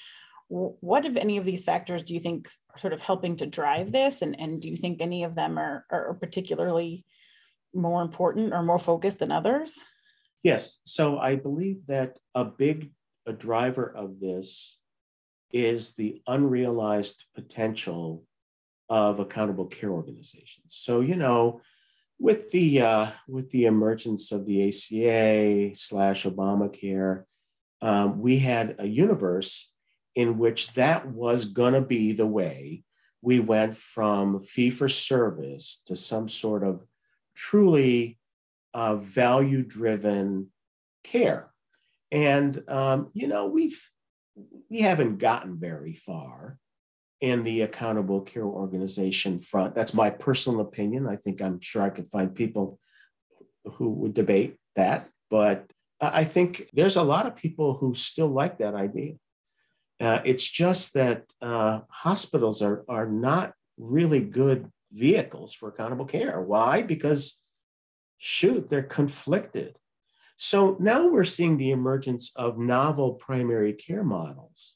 What 0.47 1.05
if 1.05 1.15
any 1.15 1.37
of 1.37 1.45
these 1.45 1.65
factors 1.65 2.03
do 2.03 2.13
you 2.13 2.19
think 2.19 2.49
are 2.71 2.77
sort 2.77 2.93
of 2.93 3.01
helping 3.01 3.35
to 3.37 3.47
drive 3.47 3.91
this? 3.91 4.21
And, 4.21 4.39
and 4.39 4.61
do 4.61 4.69
you 4.69 4.77
think 4.77 5.01
any 5.01 5.23
of 5.23 5.33
them 5.33 5.57
are, 5.57 5.85
are 5.89 6.13
particularly 6.13 7.03
more 7.73 8.03
important 8.03 8.53
or 8.53 8.61
more 8.61 8.77
focused 8.77 9.19
than 9.19 9.31
others? 9.31 9.73
Yes. 10.43 10.81
So 10.85 11.17
I 11.17 11.35
believe 11.35 11.87
that 11.87 12.19
a 12.35 12.45
big 12.45 12.91
a 13.25 13.33
driver 13.33 13.91
of 13.95 14.19
this 14.19 14.77
is 15.51 15.93
the 15.93 16.21
unrealized 16.27 17.25
potential 17.33 18.23
of 18.89 19.19
accountable 19.19 19.65
care 19.65 19.91
organizations. 19.91 20.75
So, 20.75 21.01
you 21.01 21.15
know, 21.15 21.61
with 22.19 22.51
the 22.51 22.81
uh, 22.81 23.07
with 23.27 23.49
the 23.51 23.65
emergence 23.65 24.31
of 24.31 24.45
the 24.45 24.69
ACA 24.69 25.75
slash 25.75 26.25
Obamacare, 26.25 27.23
um, 27.81 28.19
we 28.19 28.37
had 28.39 28.75
a 28.79 28.87
universe 28.87 29.71
in 30.15 30.37
which 30.37 30.73
that 30.73 31.07
was 31.07 31.45
gonna 31.45 31.81
be 31.81 32.13
the 32.13 32.27
way 32.27 32.83
we 33.21 33.39
went 33.39 33.75
from 33.75 34.39
fee 34.39 34.69
for 34.69 34.87
service 34.87 35.81
to 35.87 35.95
some 35.95 36.27
sort 36.29 36.63
of 36.63 36.85
truly 37.33 38.17
uh, 38.73 38.95
value 38.95 39.63
driven 39.63 40.47
care. 41.03 41.51
And 42.11 42.63
um, 42.69 43.09
you 43.13 43.27
know, 43.27 43.47
we've 43.47 43.89
we 44.69 44.79
haven't 44.79 45.17
gotten 45.17 45.57
very 45.57 45.93
far 45.93 46.59
in 47.25 47.43
the 47.43 47.61
accountable 47.61 48.21
care 48.21 48.45
organization 48.63 49.39
front. 49.39 49.73
That's 49.73 49.95
my 49.95 50.11
personal 50.11 50.61
opinion. 50.61 51.07
I 51.07 51.15
think 51.15 51.41
I'm 51.41 51.59
sure 51.59 51.81
I 51.81 51.89
could 51.89 52.07
find 52.07 52.35
people 52.43 52.65
who 53.75 53.89
would 53.99 54.13
debate 54.13 54.57
that, 54.75 55.09
but 55.31 55.57
I 55.99 56.23
think 56.23 56.69
there's 56.71 56.97
a 56.97 57.09
lot 57.13 57.25
of 57.25 57.35
people 57.35 57.69
who 57.77 57.95
still 57.95 58.27
like 58.27 58.59
that 58.59 58.75
idea. 58.75 59.13
Uh, 59.99 60.19
it's 60.23 60.47
just 60.47 60.93
that 60.93 61.23
uh, 61.41 61.79
hospitals 61.89 62.61
are, 62.61 62.85
are 62.87 63.07
not 63.07 63.53
really 63.77 64.19
good 64.19 64.69
vehicles 64.91 65.51
for 65.51 65.69
accountable 65.69 66.05
care. 66.05 66.39
Why? 66.39 66.83
Because, 66.83 67.41
shoot, 68.19 68.69
they're 68.69 68.83
conflicted. 68.99 69.77
So 70.37 70.77
now 70.79 71.07
we're 71.07 71.23
seeing 71.25 71.57
the 71.57 71.71
emergence 71.71 72.31
of 72.35 72.59
novel 72.59 73.13
primary 73.13 73.73
care 73.73 74.03
models. 74.03 74.74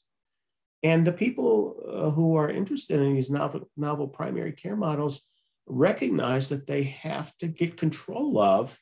And 0.82 1.06
the 1.06 1.12
people 1.12 1.76
uh, 1.86 2.10
who 2.10 2.36
are 2.36 2.50
interested 2.50 3.00
in 3.00 3.14
these 3.14 3.30
novel, 3.30 3.68
novel 3.76 4.08
primary 4.08 4.52
care 4.52 4.76
models 4.76 5.22
recognize 5.66 6.48
that 6.48 6.66
they 6.66 6.84
have 6.84 7.36
to 7.38 7.48
get 7.48 7.76
control 7.76 8.38
of 8.38 8.78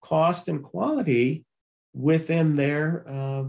cost 0.00 0.48
and 0.48 0.62
quality 0.62 1.44
within 1.92 2.56
their, 2.56 3.04
uh, 3.08 3.44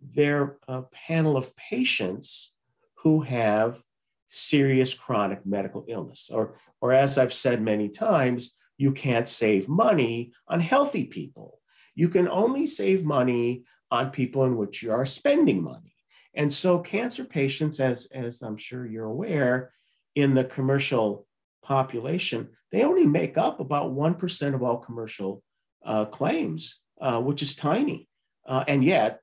their 0.00 0.58
uh, 0.68 0.82
panel 0.92 1.36
of 1.36 1.54
patients 1.56 2.54
who 2.96 3.20
have 3.20 3.82
serious 4.28 4.94
chronic 4.94 5.44
medical 5.44 5.84
illness. 5.88 6.30
Or, 6.32 6.58
or 6.80 6.92
as 6.92 7.18
I've 7.18 7.34
said 7.34 7.60
many 7.60 7.88
times, 7.88 8.54
you 8.78 8.92
can't 8.92 9.28
save 9.28 9.68
money 9.68 10.32
on 10.48 10.60
healthy 10.60 11.04
people 11.04 11.60
you 11.94 12.08
can 12.08 12.28
only 12.28 12.66
save 12.66 13.04
money 13.04 13.64
on 13.90 14.10
people 14.10 14.44
in 14.44 14.56
which 14.56 14.82
you 14.82 14.92
are 14.92 15.06
spending 15.06 15.62
money. 15.62 15.91
And 16.34 16.52
so 16.52 16.78
cancer 16.78 17.24
patients, 17.24 17.78
as, 17.80 18.06
as 18.06 18.42
I'm 18.42 18.56
sure 18.56 18.86
you're 18.86 19.04
aware, 19.06 19.72
in 20.14 20.34
the 20.34 20.44
commercial 20.44 21.26
population, 21.62 22.48
they 22.70 22.84
only 22.84 23.06
make 23.06 23.36
up 23.36 23.60
about 23.60 23.92
1% 23.92 24.54
of 24.54 24.62
all 24.62 24.78
commercial 24.78 25.42
uh, 25.84 26.06
claims, 26.06 26.80
uh, 27.00 27.20
which 27.20 27.42
is 27.42 27.54
tiny. 27.54 28.08
uh, 28.46 28.64
and 28.66 28.84
yet 28.84 29.20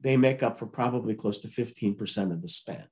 they 0.00 0.16
make 0.16 0.42
up 0.42 0.58
for 0.58 0.66
probably 0.66 1.14
close 1.14 1.38
to 1.38 1.48
15% 1.48 2.32
of 2.32 2.42
the 2.42 2.48
spend. 2.48 2.86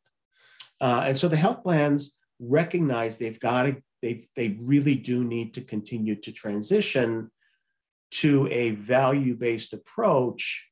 Uh, 0.80 1.04
and 1.06 1.18
so 1.18 1.28
the 1.28 1.36
health 1.36 1.62
plans 1.62 2.16
recognize 2.40 3.18
they've 3.18 3.40
got 3.40 3.62
to, 3.64 3.76
they, 4.02 4.24
they 4.34 4.56
really 4.60 4.94
do 4.94 5.24
need 5.24 5.54
to 5.54 5.60
continue 5.60 6.16
to 6.16 6.32
transition 6.32 7.30
to 8.10 8.48
a 8.50 8.70
value 8.72 9.34
based 9.34 9.72
approach. 9.72 10.68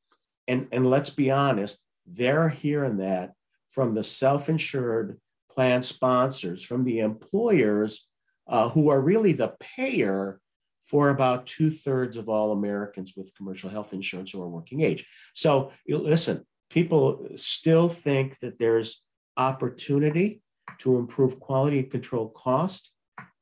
And, 0.46 0.68
and 0.72 0.88
let's 0.88 1.10
be 1.10 1.30
honest, 1.30 1.84
they're 2.06 2.48
hearing 2.48 2.98
that 2.98 3.32
from 3.68 3.94
the 3.94 4.04
self 4.04 4.48
insured 4.48 5.20
plan 5.50 5.82
sponsors, 5.82 6.64
from 6.64 6.84
the 6.84 7.00
employers 7.00 8.08
uh, 8.48 8.68
who 8.70 8.88
are 8.88 9.00
really 9.00 9.32
the 9.32 9.54
payer 9.60 10.40
for 10.82 11.08
about 11.08 11.46
two 11.46 11.70
thirds 11.70 12.16
of 12.16 12.28
all 12.28 12.52
Americans 12.52 13.14
with 13.16 13.34
commercial 13.36 13.70
health 13.70 13.92
insurance 13.92 14.32
who 14.32 14.42
are 14.42 14.48
working 14.48 14.82
age. 14.82 15.06
So, 15.34 15.72
listen, 15.88 16.44
people 16.70 17.26
still 17.36 17.88
think 17.88 18.38
that 18.40 18.58
there's 18.58 19.02
opportunity 19.36 20.42
to 20.78 20.96
improve 20.96 21.40
quality 21.40 21.78
and 21.78 21.90
control 21.90 22.28
cost 22.28 22.90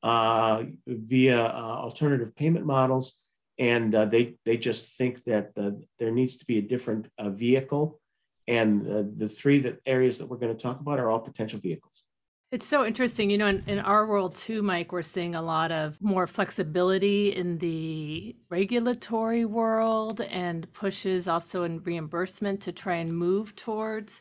uh, 0.02 0.64
via 0.86 1.46
uh, 1.46 1.76
alternative 1.80 2.34
payment 2.36 2.66
models. 2.66 3.18
And 3.58 3.94
uh, 3.94 4.06
they, 4.06 4.36
they 4.44 4.56
just 4.56 4.96
think 4.96 5.24
that 5.24 5.52
there 5.98 6.10
needs 6.10 6.36
to 6.38 6.46
be 6.46 6.58
a 6.58 6.62
different 6.62 7.08
uh, 7.18 7.30
vehicle. 7.30 8.00
And 8.48 9.18
the 9.18 9.28
three 9.28 9.58
that 9.60 9.78
areas 9.86 10.18
that 10.18 10.26
we're 10.26 10.38
going 10.38 10.54
to 10.54 10.60
talk 10.60 10.80
about 10.80 10.98
are 10.98 11.08
all 11.10 11.20
potential 11.20 11.60
vehicles. 11.60 12.04
It's 12.52 12.66
so 12.66 12.84
interesting. 12.84 13.30
You 13.30 13.38
know, 13.38 13.46
in, 13.46 13.62
in, 13.66 13.78
our 13.78 14.06
world 14.06 14.34
too, 14.34 14.62
Mike, 14.62 14.92
we're 14.92 15.00
seeing 15.00 15.34
a 15.34 15.40
lot 15.40 15.72
of 15.72 15.96
more 16.02 16.26
flexibility 16.26 17.34
in 17.34 17.56
the 17.56 18.36
regulatory 18.50 19.46
world 19.46 20.20
and 20.20 20.70
pushes 20.74 21.28
also 21.28 21.62
in 21.62 21.82
reimbursement 21.82 22.60
to 22.62 22.72
try 22.72 22.96
and 22.96 23.10
move 23.10 23.56
towards 23.56 24.20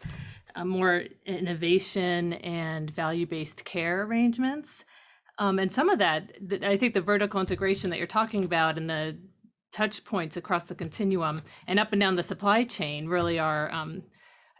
uh, 0.56 0.63
more 0.63 1.04
innovation 1.25 2.34
and 2.34 2.90
value 2.92 3.25
based 3.25 3.66
care 3.66 4.04
arrangements. 4.04 4.86
Um, 5.38 5.60
and 5.60 5.70
some 5.70 5.90
of 5.90 6.00
that, 6.00 6.32
I 6.62 6.78
think 6.78 6.94
the 6.94 7.01
vertical 7.01 7.42
integration 7.42 7.90
that 7.90 7.98
you're 7.98 8.08
talking 8.08 8.46
about 8.46 8.78
and 8.78 8.90
the 8.90 9.18
touch 9.72 10.04
points 10.04 10.38
across 10.38 10.66
the 10.66 10.75
continuum 10.75 11.42
and 11.68 11.80
up 11.80 11.92
and 11.92 12.01
down 12.01 12.16
the 12.16 12.24
supply 12.24 12.63
chain 12.63 13.08
really 13.08 13.40
are 13.40 13.72
um, 13.72 14.04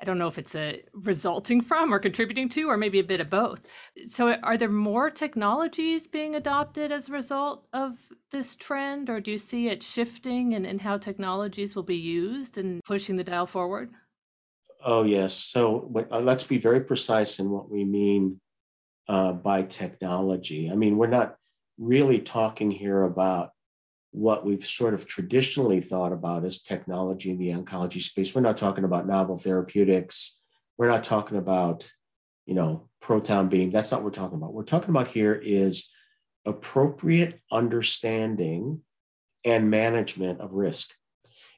I 0.02 0.04
don't 0.04 0.18
know 0.18 0.28
if 0.28 0.40
it's 0.40 0.56
a 0.56 0.82
resulting 0.94 1.62
from 1.62 1.94
or 1.94 2.00
contributing 2.00 2.50
to, 2.50 2.68
or 2.68 2.76
maybe 2.76 3.00
a 3.00 3.04
bit 3.04 3.20
of 3.20 3.30
both. 3.30 3.68
So, 4.08 4.34
are 4.34 4.58
there 4.58 4.70
more 4.70 5.12
technologies 5.12 6.08
being 6.08 6.36
adopted 6.36 6.92
as 6.92 7.08
a 7.08 7.12
result 7.12 7.68
of 7.74 8.00
this 8.32 8.56
trend, 8.56 9.12
or 9.12 9.20
do 9.22 9.30
you 9.30 9.38
see 9.38 9.68
it 9.68 9.84
shifting 9.84 10.54
in, 10.54 10.66
in 10.66 10.80
how 10.80 10.98
technologies 10.98 11.76
will 11.76 11.84
be 11.84 11.98
used 11.98 12.58
and 12.58 12.84
pushing 12.84 13.16
the 13.16 13.24
dial 13.24 13.46
forward? 13.46 13.92
Oh, 14.84 15.04
yes. 15.04 15.36
So, 15.36 15.94
uh, 16.12 16.20
let's 16.20 16.46
be 16.46 16.58
very 16.58 16.82
precise 16.82 17.38
in 17.38 17.52
what 17.52 17.70
we 17.70 17.86
mean 17.86 18.42
uh, 19.08 19.34
by 19.34 19.62
technology. 19.62 20.72
I 20.72 20.76
mean, 20.76 20.98
we're 20.98 21.08
not 21.08 21.36
really 21.78 22.20
talking 22.20 22.72
here 22.72 23.04
about 23.04 23.52
what 24.12 24.46
we've 24.46 24.66
sort 24.66 24.94
of 24.94 25.08
traditionally 25.08 25.80
thought 25.80 26.12
about 26.12 26.46
as 26.46 26.62
technology 26.62 27.32
in 27.32 27.38
the 27.38 27.50
oncology 27.50 28.02
space. 28.02 28.36
We're 28.36 28.42
not 28.42 28.58
talking 28.58 28.84
about 28.84 29.08
novel 29.08 29.38
therapeutics. 29.38 30.38
We're 30.78 30.90
not 30.90 31.04
talking 31.04 31.38
about, 31.38 31.90
you 32.46 32.54
know, 32.54 32.90
proton 33.00 33.48
beam. 33.48 33.72
That's 33.72 33.92
not 33.92 34.02
what 34.02 34.06
we're 34.06 34.22
talking 34.22 34.38
about. 34.38 34.54
What 34.54 34.56
We're 34.56 34.64
talking 34.64 34.90
about 34.90 35.08
here 35.08 35.34
is 35.34 35.90
appropriate 36.46 37.40
understanding 37.52 38.82
and 39.46 39.70
management 39.70 40.42
of 40.42 40.54
risk. 40.54 40.94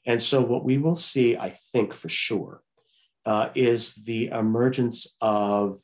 And 0.06 0.22
so, 0.22 0.42
what 0.42 0.63
we 0.63 0.78
will 0.78 0.96
see, 0.96 1.38
I 1.38 1.56
think 1.72 1.94
for 1.94 2.10
sure, 2.10 2.62
uh, 3.26 3.50
is 3.56 3.96
the 3.96 4.28
emergence 4.28 5.16
of 5.22 5.80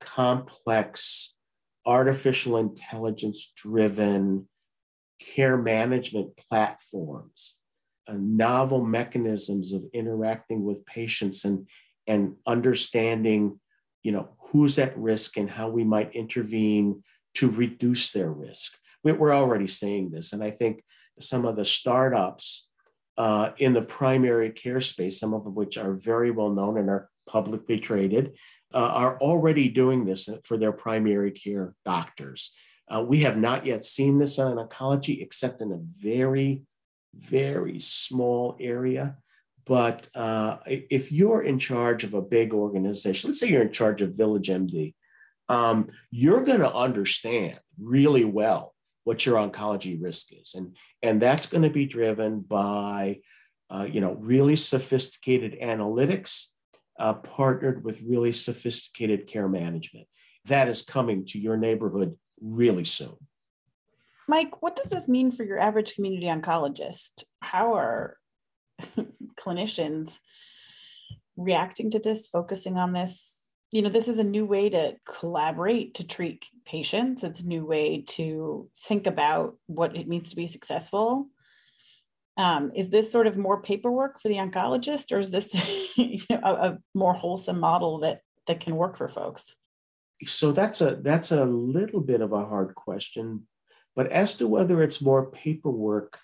complex 0.00 1.34
artificial 1.86 2.56
intelligence 2.56 3.52
driven 3.54 4.48
care 5.20 5.56
management 5.56 6.36
platforms, 6.36 7.56
uh, 8.08 8.14
novel 8.18 8.84
mechanisms 8.84 9.72
of 9.72 9.84
interacting 9.92 10.64
with 10.64 10.84
patients 10.86 11.44
and, 11.44 11.68
and 12.06 12.34
understanding, 12.46 13.60
you 14.02 14.12
know, 14.12 14.30
who's 14.48 14.78
at 14.78 14.98
risk 14.98 15.36
and 15.36 15.50
how 15.50 15.68
we 15.68 15.84
might 15.84 16.14
intervene 16.14 17.02
to 17.34 17.50
reduce 17.50 18.10
their 18.10 18.32
risk. 18.32 18.76
We're 19.04 19.34
already 19.34 19.66
seeing 19.66 20.10
this. 20.10 20.32
And 20.32 20.42
I 20.42 20.50
think 20.50 20.82
some 21.20 21.44
of 21.44 21.56
the 21.56 21.64
startups 21.64 22.68
uh, 23.16 23.50
in 23.58 23.72
the 23.72 23.82
primary 23.82 24.50
care 24.50 24.80
space, 24.80 25.20
some 25.20 25.34
of 25.34 25.44
which 25.44 25.76
are 25.78 25.94
very 25.94 26.30
well 26.30 26.50
known 26.50 26.78
and 26.78 26.88
are 26.88 27.08
publicly 27.28 27.78
traded, 27.78 28.36
uh, 28.74 28.78
are 28.78 29.18
already 29.18 29.68
doing 29.68 30.04
this 30.04 30.28
for 30.44 30.56
their 30.56 30.72
primary 30.72 31.30
care 31.30 31.74
doctors. 31.84 32.54
Uh, 32.92 33.02
we 33.02 33.20
have 33.20 33.36
not 33.36 33.64
yet 33.64 33.84
seen 33.84 34.18
this 34.18 34.38
in 34.38 34.56
oncology, 34.56 35.22
except 35.22 35.60
in 35.60 35.72
a 35.72 35.78
very, 35.78 36.62
very 37.14 37.78
small 37.78 38.56
area. 38.60 39.16
But 39.64 40.08
uh, 40.14 40.56
if 40.66 41.12
you're 41.12 41.42
in 41.42 41.58
charge 41.58 42.02
of 42.02 42.14
a 42.14 42.22
big 42.22 42.52
organization, 42.52 43.30
let's 43.30 43.40
say 43.40 43.48
you're 43.48 43.62
in 43.62 43.72
charge 43.72 44.02
of 44.02 44.16
Village 44.16 44.48
MD, 44.48 44.94
um, 45.48 45.88
you're 46.10 46.42
going 46.42 46.60
to 46.60 46.74
understand 46.74 47.58
really 47.78 48.24
well 48.24 48.74
what 49.04 49.24
your 49.24 49.36
oncology 49.36 50.00
risk 50.02 50.32
is, 50.32 50.54
and 50.54 50.76
and 51.02 51.20
that's 51.20 51.46
going 51.46 51.62
to 51.62 51.70
be 51.70 51.86
driven 51.86 52.40
by, 52.40 53.20
uh, 53.68 53.86
you 53.90 54.00
know, 54.00 54.14
really 54.14 54.56
sophisticated 54.56 55.56
analytics 55.60 56.46
uh, 56.98 57.14
partnered 57.14 57.84
with 57.84 58.02
really 58.02 58.32
sophisticated 58.32 59.26
care 59.26 59.48
management. 59.48 60.06
That 60.46 60.68
is 60.68 60.82
coming 60.82 61.24
to 61.26 61.38
your 61.38 61.56
neighborhood 61.56 62.16
really 62.40 62.84
soon. 62.84 63.16
Mike, 64.28 64.62
what 64.62 64.76
does 64.76 64.90
this 64.90 65.08
mean 65.08 65.32
for 65.32 65.42
your 65.42 65.58
average 65.58 65.94
community 65.94 66.26
oncologist? 66.26 67.24
How 67.40 67.74
are 67.74 68.16
clinicians 69.36 70.20
reacting 71.36 71.90
to 71.90 71.98
this, 71.98 72.26
focusing 72.28 72.78
on 72.78 72.92
this? 72.92 73.48
You 73.72 73.82
know, 73.82 73.88
this 73.88 74.08
is 74.08 74.18
a 74.18 74.24
new 74.24 74.44
way 74.46 74.68
to 74.70 74.94
collaborate 75.04 75.94
to 75.94 76.06
treat 76.06 76.44
patients. 76.64 77.24
It's 77.24 77.40
a 77.40 77.46
new 77.46 77.64
way 77.66 78.02
to 78.10 78.68
think 78.76 79.06
about 79.06 79.56
what 79.66 79.96
it 79.96 80.08
means 80.08 80.30
to 80.30 80.36
be 80.36 80.46
successful. 80.46 81.26
Um, 82.36 82.72
is 82.74 82.88
this 82.88 83.10
sort 83.10 83.26
of 83.26 83.36
more 83.36 83.60
paperwork 83.60 84.20
for 84.20 84.28
the 84.28 84.36
oncologist, 84.36 85.12
or 85.12 85.18
is 85.18 85.30
this 85.30 85.52
you 85.96 86.20
know, 86.30 86.40
a, 86.42 86.52
a 86.52 86.78
more 86.94 87.14
wholesome 87.14 87.58
model 87.58 87.98
that 87.98 88.20
that 88.46 88.60
can 88.60 88.76
work 88.76 88.96
for 88.96 89.08
folks? 89.08 89.56
So 90.24 90.52
that's 90.52 90.80
a 90.80 90.96
that's 91.02 91.32
a 91.32 91.44
little 91.44 92.00
bit 92.00 92.20
of 92.20 92.32
a 92.32 92.44
hard 92.44 92.74
question 92.74 93.46
but 93.96 94.10
as 94.12 94.34
to 94.34 94.46
whether 94.46 94.82
it's 94.82 95.02
more 95.02 95.30
paperwork 95.30 96.18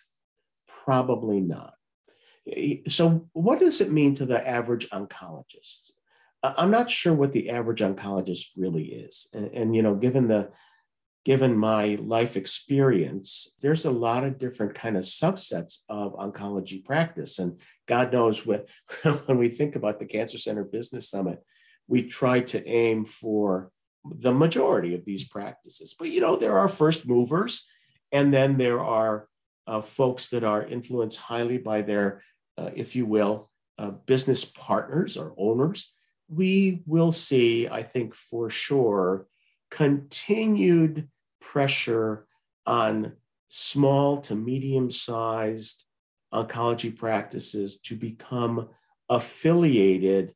probably 0.87 1.41
not. 1.41 1.75
So 2.89 3.29
what 3.33 3.59
does 3.59 3.81
it 3.81 3.91
mean 3.91 4.15
to 4.17 4.27
the 4.27 4.47
average 4.47 4.89
oncologist? 4.91 5.91
I'm 6.43 6.71
not 6.71 6.91
sure 6.91 7.13
what 7.13 7.33
the 7.33 7.51
average 7.51 7.81
oncologist 7.81 8.51
really 8.57 8.85
is. 8.85 9.29
And, 9.35 9.51
and 9.53 9.77
you 9.77 9.83
know 9.83 9.95
given 9.95 10.29
the 10.29 10.51
given 11.25 11.57
my 11.57 11.99
life 12.01 12.37
experience 12.37 13.57
there's 13.61 13.85
a 13.85 13.91
lot 13.91 14.23
of 14.23 14.39
different 14.39 14.77
kind 14.77 14.97
of 14.97 15.03
subsets 15.03 15.81
of 15.89 16.15
oncology 16.15 16.85
practice. 16.85 17.41
And 17.41 17.61
god 17.87 18.13
knows 18.13 18.47
what 18.47 18.69
when 19.27 19.39
we 19.39 19.49
think 19.49 19.75
about 19.75 19.99
the 19.99 20.07
cancer 20.07 20.39
center 20.39 20.65
business 20.65 21.11
summit 21.11 21.43
we 21.89 22.03
try 22.05 22.41
to 22.41 22.67
aim 22.67 23.05
for 23.05 23.71
the 24.15 24.33
majority 24.33 24.95
of 24.95 25.05
these 25.05 25.27
practices. 25.29 25.95
But 25.99 26.11
you 26.11 26.21
know, 26.21 26.37
there 26.37 26.59
are 26.59 26.69
first 26.69 27.07
movers, 27.09 27.67
and 28.13 28.33
then 28.33 28.59
there 28.59 28.81
are 28.81 29.29
uh, 29.67 29.83
folks 29.83 30.29
that 30.31 30.45
are 30.45 30.65
influenced 30.65 31.19
highly 31.19 31.59
by 31.59 31.83
their, 31.83 32.23
uh, 32.57 32.71
if 32.75 32.95
you 32.97 33.07
will, 33.07 33.51
uh, 33.79 33.91
business 33.91 34.45
partners 34.45 35.17
or 35.17 35.35
owners. 35.37 35.93
We 36.29 36.83
will 36.87 37.13
see, 37.13 37.69
I 37.69 37.83
think 37.83 38.15
for 38.15 38.51
sure, 38.51 39.27
continued 39.71 41.09
pressure 41.41 42.27
on 42.65 43.13
small 43.49 44.21
to 44.23 44.35
medium 44.35 44.91
sized 44.91 45.85
oncology 46.33 46.97
practices 46.97 47.79
to 47.81 47.97
become 47.97 48.69
affiliated, 49.09 50.35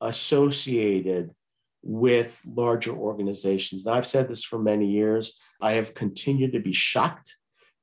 associated 0.00 1.34
with 1.82 2.40
larger 2.46 2.92
organizations. 2.92 3.84
And 3.84 3.94
I've 3.94 4.06
said 4.06 4.28
this 4.28 4.44
for 4.44 4.58
many 4.58 4.88
years. 4.88 5.38
I 5.60 5.72
have 5.72 5.94
continued 5.94 6.52
to 6.52 6.60
be 6.60 6.72
shocked 6.72 7.36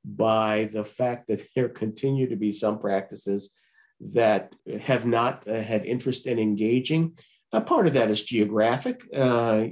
by 0.04 0.70
the 0.72 0.84
fact 0.84 1.28
that 1.28 1.46
there 1.54 1.68
continue 1.68 2.28
to 2.28 2.36
be 2.36 2.52
some 2.52 2.78
practices 2.78 3.50
that 4.00 4.54
have 4.80 5.04
not 5.04 5.46
uh, 5.46 5.60
had 5.60 5.84
interest 5.84 6.26
in 6.26 6.38
engaging. 6.38 7.16
Part 7.66 7.88
of 7.88 7.94
that 7.94 8.10
is 8.10 8.22
geographic, 8.22 9.04
uh, 9.12 9.66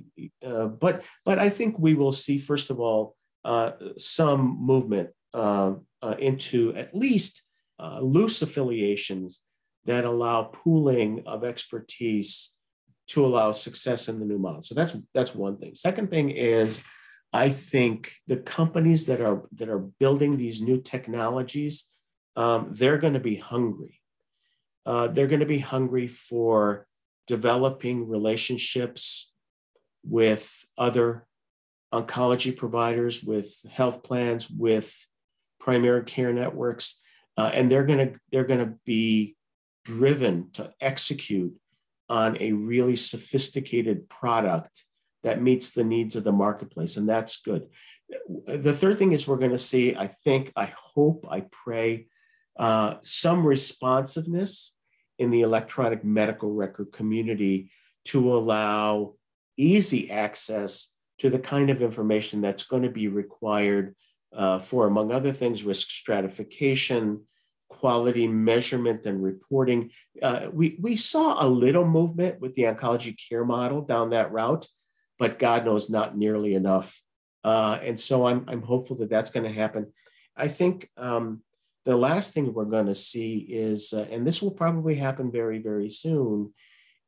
uh, 0.45 0.67
but 0.67 1.05
but 1.25 1.39
I 1.39 1.49
think 1.49 1.79
we 1.79 1.95
will 1.95 2.11
see 2.11 2.37
first 2.37 2.71
of 2.71 2.81
all 2.81 3.15
uh, 3.45 3.71
some 3.97 4.59
movement 4.61 5.11
uh, 5.33 5.75
into 6.19 6.75
at 6.75 6.93
least 6.93 7.45
loose 8.01 8.43
affiliations 8.43 9.43
that 9.85 10.05
allow 10.05 10.43
pooling 10.43 11.23
of 11.25 11.45
expertise 11.45 12.53
to 13.09 13.25
allow 13.25 13.53
success 13.53 14.09
in 14.09 14.21
the 14.21 14.27
new 14.27 14.39
model. 14.39 14.63
So 14.63 14.75
that's 14.75 14.97
that's 15.15 15.35
one 15.35 15.57
thing. 15.57 15.75
Second 15.75 16.11
thing 16.11 16.31
is 16.31 16.83
I 17.33 17.51
think 17.51 18.13
the 18.27 18.37
companies 18.37 19.07
that 19.07 19.21
are 19.21 19.43
that 19.57 19.69
are 19.69 19.79
building 19.79 20.37
these 20.37 20.61
new 20.61 20.81
technologies, 20.81 21.89
um, 22.37 22.69
they're 22.73 22.99
going 22.99 23.15
to 23.15 23.21
be 23.21 23.37
hungry. 23.37 24.01
Uh, 24.87 25.09
they're 25.09 25.27
going 25.27 25.41
to 25.41 25.47
be 25.47 25.59
hungry 25.59 26.07
for 26.07 26.87
developing 27.27 28.09
relationships 28.09 29.33
with 30.03 30.65
other 30.79 31.27
oncology 31.93 32.57
providers, 32.57 33.23
with 33.23 33.55
health 33.71 34.03
plans, 34.03 34.51
with 34.51 35.07
primary 35.61 36.05
care 36.05 36.33
networks, 36.33 37.03
uh, 37.37 37.51
and 37.53 37.71
they're 37.71 37.85
going 37.85 37.99
to 37.99 38.21
they're 38.33 38.45
going 38.45 38.65
to 38.65 38.75
be 38.85 39.37
driven 39.85 40.51
to 40.53 40.73
execute 40.81 41.55
on 42.09 42.37
a 42.41 42.53
really 42.53 42.97
sophisticated 42.97 44.09
product 44.09 44.85
that 45.23 45.43
meets 45.43 45.73
the 45.73 45.85
needs 45.85 46.17
of 46.17 46.25
the 46.25 46.33
marketplace, 46.33 46.97
and 46.97 47.09
that's 47.09 47.43
good. 47.43 47.69
The 48.47 48.73
third 48.73 48.99
thing 48.99 49.13
is 49.13 49.27
we're 49.27 49.37
going 49.37 49.51
to 49.51 49.59
see, 49.59 49.95
I 49.95 50.07
think, 50.07 50.53
I 50.57 50.73
hope, 50.77 51.27
I 51.29 51.45
pray, 51.51 52.07
uh, 52.59 52.95
some 53.03 53.47
responsiveness 53.47 54.75
in 55.19 55.31
the 55.31 55.43
electronic 55.43 56.05
medical 56.05 56.53
record 56.53 56.93
community 56.93 57.71
to 58.07 58.35
allow 58.35 59.15
easy 59.57 60.11
access 60.11 60.91
to 61.19 61.29
the 61.29 61.39
kind 61.39 61.69
of 61.69 61.83
information 61.83 62.41
that's 62.41 62.65
going 62.65 62.85
to 62.85 62.91
be 62.91 63.09
required 63.09 63.95
uh, 64.33 64.61
for, 64.61 64.87
among 64.87 65.13
other 65.13 65.33
things, 65.33 65.65
risk 65.65 65.91
stratification, 65.91 67.25
quality 67.79 68.27
measurement 68.27 69.07
and 69.07 69.23
reporting. 69.23 69.91
Uh, 70.23 70.49
we, 70.53 70.79
we 70.81 70.97
saw 70.97 71.45
a 71.45 71.49
little 71.49 71.87
movement 71.87 72.41
with 72.41 72.55
the 72.55 72.63
oncology 72.63 73.15
care 73.29 73.45
model 73.45 73.83
down 73.83 74.11
that 74.11 74.33
route, 74.33 74.67
but 75.19 75.39
God 75.39 75.65
knows 75.65 75.91
not 75.91 76.17
nearly 76.17 76.55
enough. 76.55 77.01
Uh, 77.45 77.79
and 77.83 77.99
so 77.99 78.27
I'm, 78.27 78.45
I'm 78.49 78.63
hopeful 78.63 78.97
that 78.99 79.11
that's 79.11 79.31
going 79.31 79.45
to 79.45 79.61
happen. 79.63 79.93
I 80.37 80.49
think 80.49 80.89
um, 80.97 81.43
the 81.85 81.97
last 81.97 82.35
thing 82.35 82.53
we're 82.53 82.65
going 82.65 82.87
to 82.87 82.95
see 82.95 83.39
is, 83.39 83.93
uh, 83.93 84.07
and 84.11 84.27
this 84.27 84.43
will 84.43 84.51
probably 84.51 84.95
happen 84.95 85.31
very, 85.31 85.59
very 85.59 85.91
soon, 85.91 86.53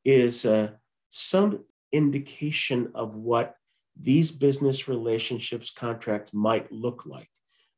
is 0.05 0.47
uh, 0.47 0.71
some 1.11 1.65
indication 1.93 2.93
of 2.95 3.17
what 3.17 3.55
these 4.01 4.31
business 4.31 4.89
relationships 4.89 5.71
contracts 5.71 6.33
might 6.33 6.71
look 6.73 7.05
like. 7.07 7.30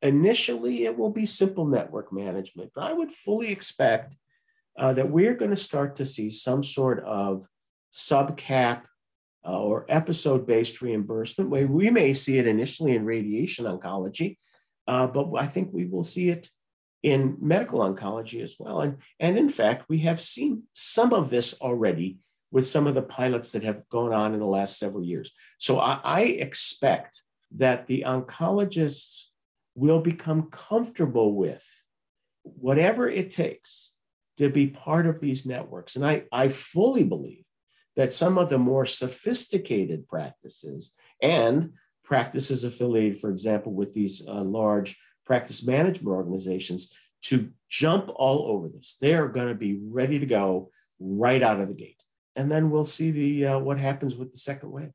Initially, 0.02 0.84
it 0.84 0.98
will 0.98 1.10
be 1.10 1.26
simple 1.26 1.64
network 1.64 2.12
management, 2.12 2.72
but 2.74 2.84
I 2.84 2.92
would 2.92 3.12
fully 3.12 3.52
expect 3.52 4.16
uh, 4.76 4.92
that 4.94 5.10
we're 5.10 5.34
going 5.34 5.52
to 5.52 5.56
start 5.56 5.96
to 5.96 6.04
see 6.04 6.28
some 6.28 6.62
sort 6.62 7.04
of 7.04 7.46
subcap 7.92 8.82
uh, 9.46 9.60
or 9.60 9.86
episode 9.88 10.46
based 10.46 10.82
reimbursement. 10.82 11.50
We 11.50 11.90
may 11.90 12.14
see 12.14 12.38
it 12.38 12.46
initially 12.46 12.96
in 12.96 13.04
radiation 13.04 13.66
oncology, 13.66 14.38
uh, 14.88 15.06
but 15.06 15.28
I 15.38 15.46
think 15.46 15.70
we 15.72 15.86
will 15.86 16.04
see 16.04 16.30
it 16.30 16.48
in 17.02 17.36
medical 17.40 17.80
oncology 17.80 18.42
as 18.42 18.56
well. 18.58 18.80
And, 18.80 18.98
and 19.20 19.36
in 19.36 19.48
fact, 19.48 19.88
we 19.88 19.98
have 19.98 20.20
seen 20.20 20.64
some 20.72 21.12
of 21.12 21.30
this 21.30 21.60
already 21.60 22.18
with 22.50 22.66
some 22.66 22.86
of 22.86 22.94
the 22.94 23.02
pilots 23.02 23.52
that 23.52 23.64
have 23.64 23.88
gone 23.88 24.12
on 24.12 24.34
in 24.34 24.40
the 24.40 24.46
last 24.46 24.78
several 24.78 25.04
years. 25.04 25.32
So 25.58 25.78
I, 25.78 26.00
I 26.04 26.20
expect 26.22 27.22
that 27.56 27.86
the 27.86 28.04
oncologists 28.06 29.26
will 29.74 30.00
become 30.00 30.50
comfortable 30.50 31.34
with 31.34 31.66
whatever 32.42 33.08
it 33.08 33.30
takes 33.30 33.94
to 34.38 34.48
be 34.48 34.66
part 34.66 35.06
of 35.06 35.20
these 35.20 35.46
networks. 35.46 35.96
And 35.96 36.04
I, 36.04 36.24
I 36.32 36.48
fully 36.48 37.04
believe 37.04 37.44
that 37.96 38.12
some 38.12 38.38
of 38.38 38.48
the 38.48 38.58
more 38.58 38.86
sophisticated 38.86 40.08
practices 40.08 40.94
and 41.20 41.72
practices 42.04 42.64
affiliated, 42.64 43.18
for 43.18 43.30
example, 43.30 43.72
with 43.72 43.94
these 43.94 44.26
uh, 44.26 44.42
large 44.42 44.98
practice 45.24 45.64
management 45.64 46.08
organizations 46.08 46.94
to 47.22 47.50
jump 47.68 48.10
all 48.14 48.48
over 48.48 48.68
this. 48.68 48.96
They 49.00 49.14
are 49.14 49.28
going 49.28 49.48
to 49.48 49.54
be 49.54 49.80
ready 49.82 50.18
to 50.18 50.26
go 50.26 50.70
right 50.98 51.42
out 51.42 51.60
of 51.60 51.68
the 51.68 51.74
gate. 51.74 52.02
And 52.34 52.50
then 52.50 52.70
we'll 52.70 52.84
see 52.84 53.10
the 53.10 53.46
uh, 53.46 53.58
what 53.58 53.78
happens 53.78 54.16
with 54.16 54.32
the 54.32 54.38
second 54.38 54.70
wave. 54.70 54.90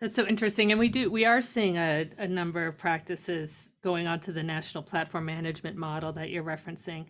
That's 0.00 0.14
so 0.14 0.26
interesting. 0.26 0.72
And 0.72 0.78
we 0.78 0.88
do 0.88 1.10
we 1.10 1.24
are 1.24 1.40
seeing 1.40 1.78
a, 1.78 2.08
a 2.18 2.28
number 2.28 2.66
of 2.66 2.76
practices 2.76 3.72
going 3.82 4.06
onto 4.06 4.32
the 4.32 4.42
national 4.42 4.82
platform 4.82 5.24
management 5.24 5.76
model 5.76 6.12
that 6.12 6.30
you're 6.30 6.44
referencing 6.44 7.06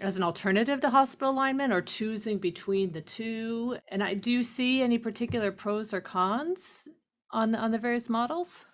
as 0.00 0.16
an 0.16 0.22
alternative 0.22 0.80
to 0.80 0.90
hospital 0.90 1.32
alignment 1.32 1.72
or 1.72 1.80
choosing 1.80 2.38
between 2.38 2.92
the 2.92 3.00
two. 3.00 3.76
And 3.88 4.02
I 4.02 4.14
do 4.14 4.42
see 4.42 4.82
any 4.82 4.98
particular 4.98 5.50
pros 5.52 5.94
or 5.94 6.00
cons 6.00 6.84
on 7.30 7.52
the, 7.52 7.58
on 7.58 7.70
the 7.70 7.78
various 7.78 8.08
models? 8.08 8.66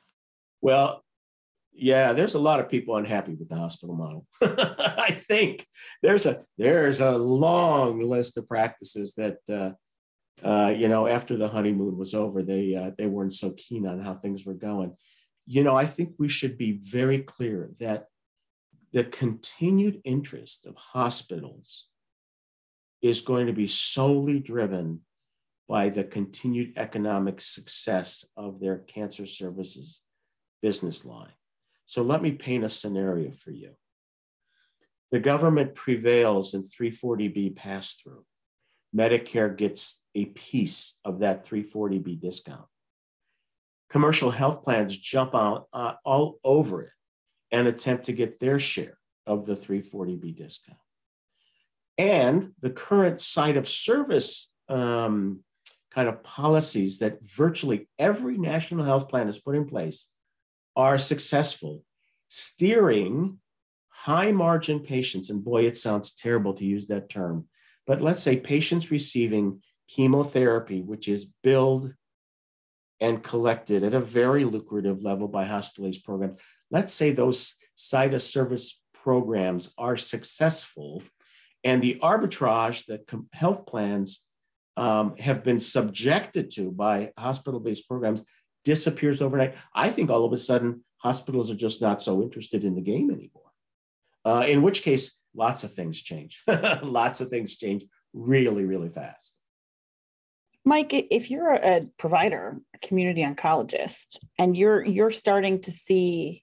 Well, 0.60 1.04
yeah, 1.72 2.12
there's 2.12 2.34
a 2.34 2.38
lot 2.38 2.60
of 2.60 2.68
people 2.68 2.96
unhappy 2.96 3.34
with 3.34 3.48
the 3.48 3.56
hospital 3.56 3.96
model. 3.96 4.26
I 4.42 5.10
think 5.26 5.66
there's 6.02 6.24
a 6.24 6.44
there's 6.56 7.00
a 7.00 7.18
long 7.18 8.00
list 8.00 8.36
of 8.38 8.48
practices 8.48 9.14
that 9.14 9.38
uh, 9.52 9.72
uh, 10.44 10.74
you 10.76 10.88
know 10.88 11.06
after 11.06 11.36
the 11.36 11.48
honeymoon 11.48 11.96
was 11.96 12.14
over, 12.14 12.42
they 12.42 12.74
uh, 12.74 12.90
they 12.96 13.06
weren't 13.06 13.34
so 13.34 13.52
keen 13.56 13.86
on 13.86 14.00
how 14.00 14.14
things 14.14 14.44
were 14.44 14.54
going. 14.54 14.94
You 15.46 15.62
know, 15.62 15.76
I 15.76 15.86
think 15.86 16.14
we 16.18 16.28
should 16.28 16.56
be 16.58 16.72
very 16.72 17.18
clear 17.18 17.70
that 17.80 18.06
the 18.92 19.04
continued 19.04 20.00
interest 20.04 20.66
of 20.66 20.76
hospitals 20.76 21.88
is 23.02 23.20
going 23.20 23.46
to 23.48 23.52
be 23.52 23.66
solely 23.66 24.38
driven 24.38 25.00
by 25.68 25.88
the 25.88 26.04
continued 26.04 26.74
economic 26.76 27.40
success 27.40 28.24
of 28.36 28.60
their 28.60 28.78
cancer 28.78 29.26
services 29.26 30.02
business 30.62 31.04
line. 31.04 31.32
So 31.86 32.02
let 32.02 32.22
me 32.22 32.32
paint 32.32 32.64
a 32.64 32.68
scenario 32.68 33.30
for 33.32 33.50
you. 33.50 33.72
The 35.10 35.20
government 35.20 35.74
prevails 35.74 36.54
in 36.54 36.62
340B 36.62 37.56
pass 37.56 37.94
through. 37.94 38.24
Medicare 38.94 39.56
gets 39.56 40.02
a 40.14 40.26
piece 40.26 40.94
of 41.04 41.20
that 41.20 41.44
340B 41.44 42.20
discount. 42.20 42.66
Commercial 43.90 44.30
health 44.30 44.62
plans 44.62 44.96
jump 44.96 45.34
out 45.34 45.66
uh, 45.72 45.94
all 46.04 46.38
over 46.44 46.82
it 46.82 46.92
and 47.50 47.68
attempt 47.68 48.06
to 48.06 48.12
get 48.12 48.40
their 48.40 48.58
share 48.58 48.98
of 49.26 49.46
the 49.46 49.54
340B 49.54 50.36
discount. 50.36 50.78
And 51.96 52.52
the 52.60 52.70
current 52.70 53.20
site 53.20 53.56
of 53.56 53.68
service 53.68 54.50
um, 54.68 55.40
kind 55.92 56.08
of 56.08 56.24
policies 56.24 56.98
that 56.98 57.18
virtually 57.22 57.88
every 57.98 58.36
national 58.36 58.84
health 58.84 59.08
plan 59.08 59.26
has 59.26 59.38
put 59.38 59.54
in 59.54 59.66
place 59.66 60.08
are 60.76 60.98
successful 60.98 61.84
steering 62.28 63.38
high 63.90 64.32
margin 64.32 64.80
patients, 64.80 65.30
and 65.30 65.44
boy, 65.44 65.64
it 65.64 65.76
sounds 65.76 66.14
terrible 66.14 66.52
to 66.52 66.64
use 66.64 66.88
that 66.88 67.08
term, 67.08 67.46
but 67.86 68.00
let's 68.00 68.22
say 68.22 68.38
patients 68.38 68.90
receiving 68.90 69.60
chemotherapy, 69.88 70.80
which 70.80 71.08
is 71.08 71.32
billed 71.42 71.92
and 73.00 73.22
collected 73.22 73.82
at 73.82 73.94
a 73.94 74.00
very 74.00 74.44
lucrative 74.44 75.02
level 75.02 75.28
by 75.28 75.44
hospital-based 75.44 76.04
programs. 76.04 76.40
Let's 76.70 76.92
say 76.92 77.10
those 77.10 77.56
site 77.74 78.14
of 78.14 78.22
service 78.22 78.80
programs 78.92 79.72
are 79.76 79.96
successful, 79.96 81.02
and 81.62 81.82
the 81.82 81.98
arbitrage 82.02 82.86
that 82.86 83.10
health 83.32 83.66
plans 83.66 84.24
um, 84.76 85.16
have 85.18 85.44
been 85.44 85.60
subjected 85.60 86.50
to 86.52 86.72
by 86.72 87.12
hospital-based 87.18 87.86
programs 87.88 88.22
disappears 88.64 89.20
overnight. 89.20 89.54
I 89.74 89.90
think 89.90 90.10
all 90.10 90.24
of 90.24 90.32
a 90.32 90.38
sudden 90.38 90.84
hospitals 90.98 91.50
are 91.50 91.56
just 91.56 91.82
not 91.82 92.02
so 92.02 92.22
interested 92.22 92.64
in 92.64 92.74
the 92.74 92.80
game 92.80 93.10
anymore. 93.10 93.52
Uh, 94.24 94.46
in 94.48 94.62
which 94.62 94.82
case, 94.82 95.18
lots 95.34 95.64
of 95.64 95.72
things 95.72 96.00
change. 96.02 96.42
lots 96.82 97.20
of 97.20 97.28
things 97.28 97.56
change 97.56 97.84
really, 98.12 98.64
really 98.64 98.88
fast. 98.88 99.34
Mike, 100.64 100.92
if 100.92 101.30
you're 101.30 101.52
a 101.52 101.82
provider, 101.98 102.58
a 102.74 102.78
community 102.78 103.22
oncologist, 103.22 104.18
and 104.38 104.56
you're 104.56 104.84
you're 104.84 105.10
starting 105.10 105.60
to 105.60 105.70
see 105.70 106.40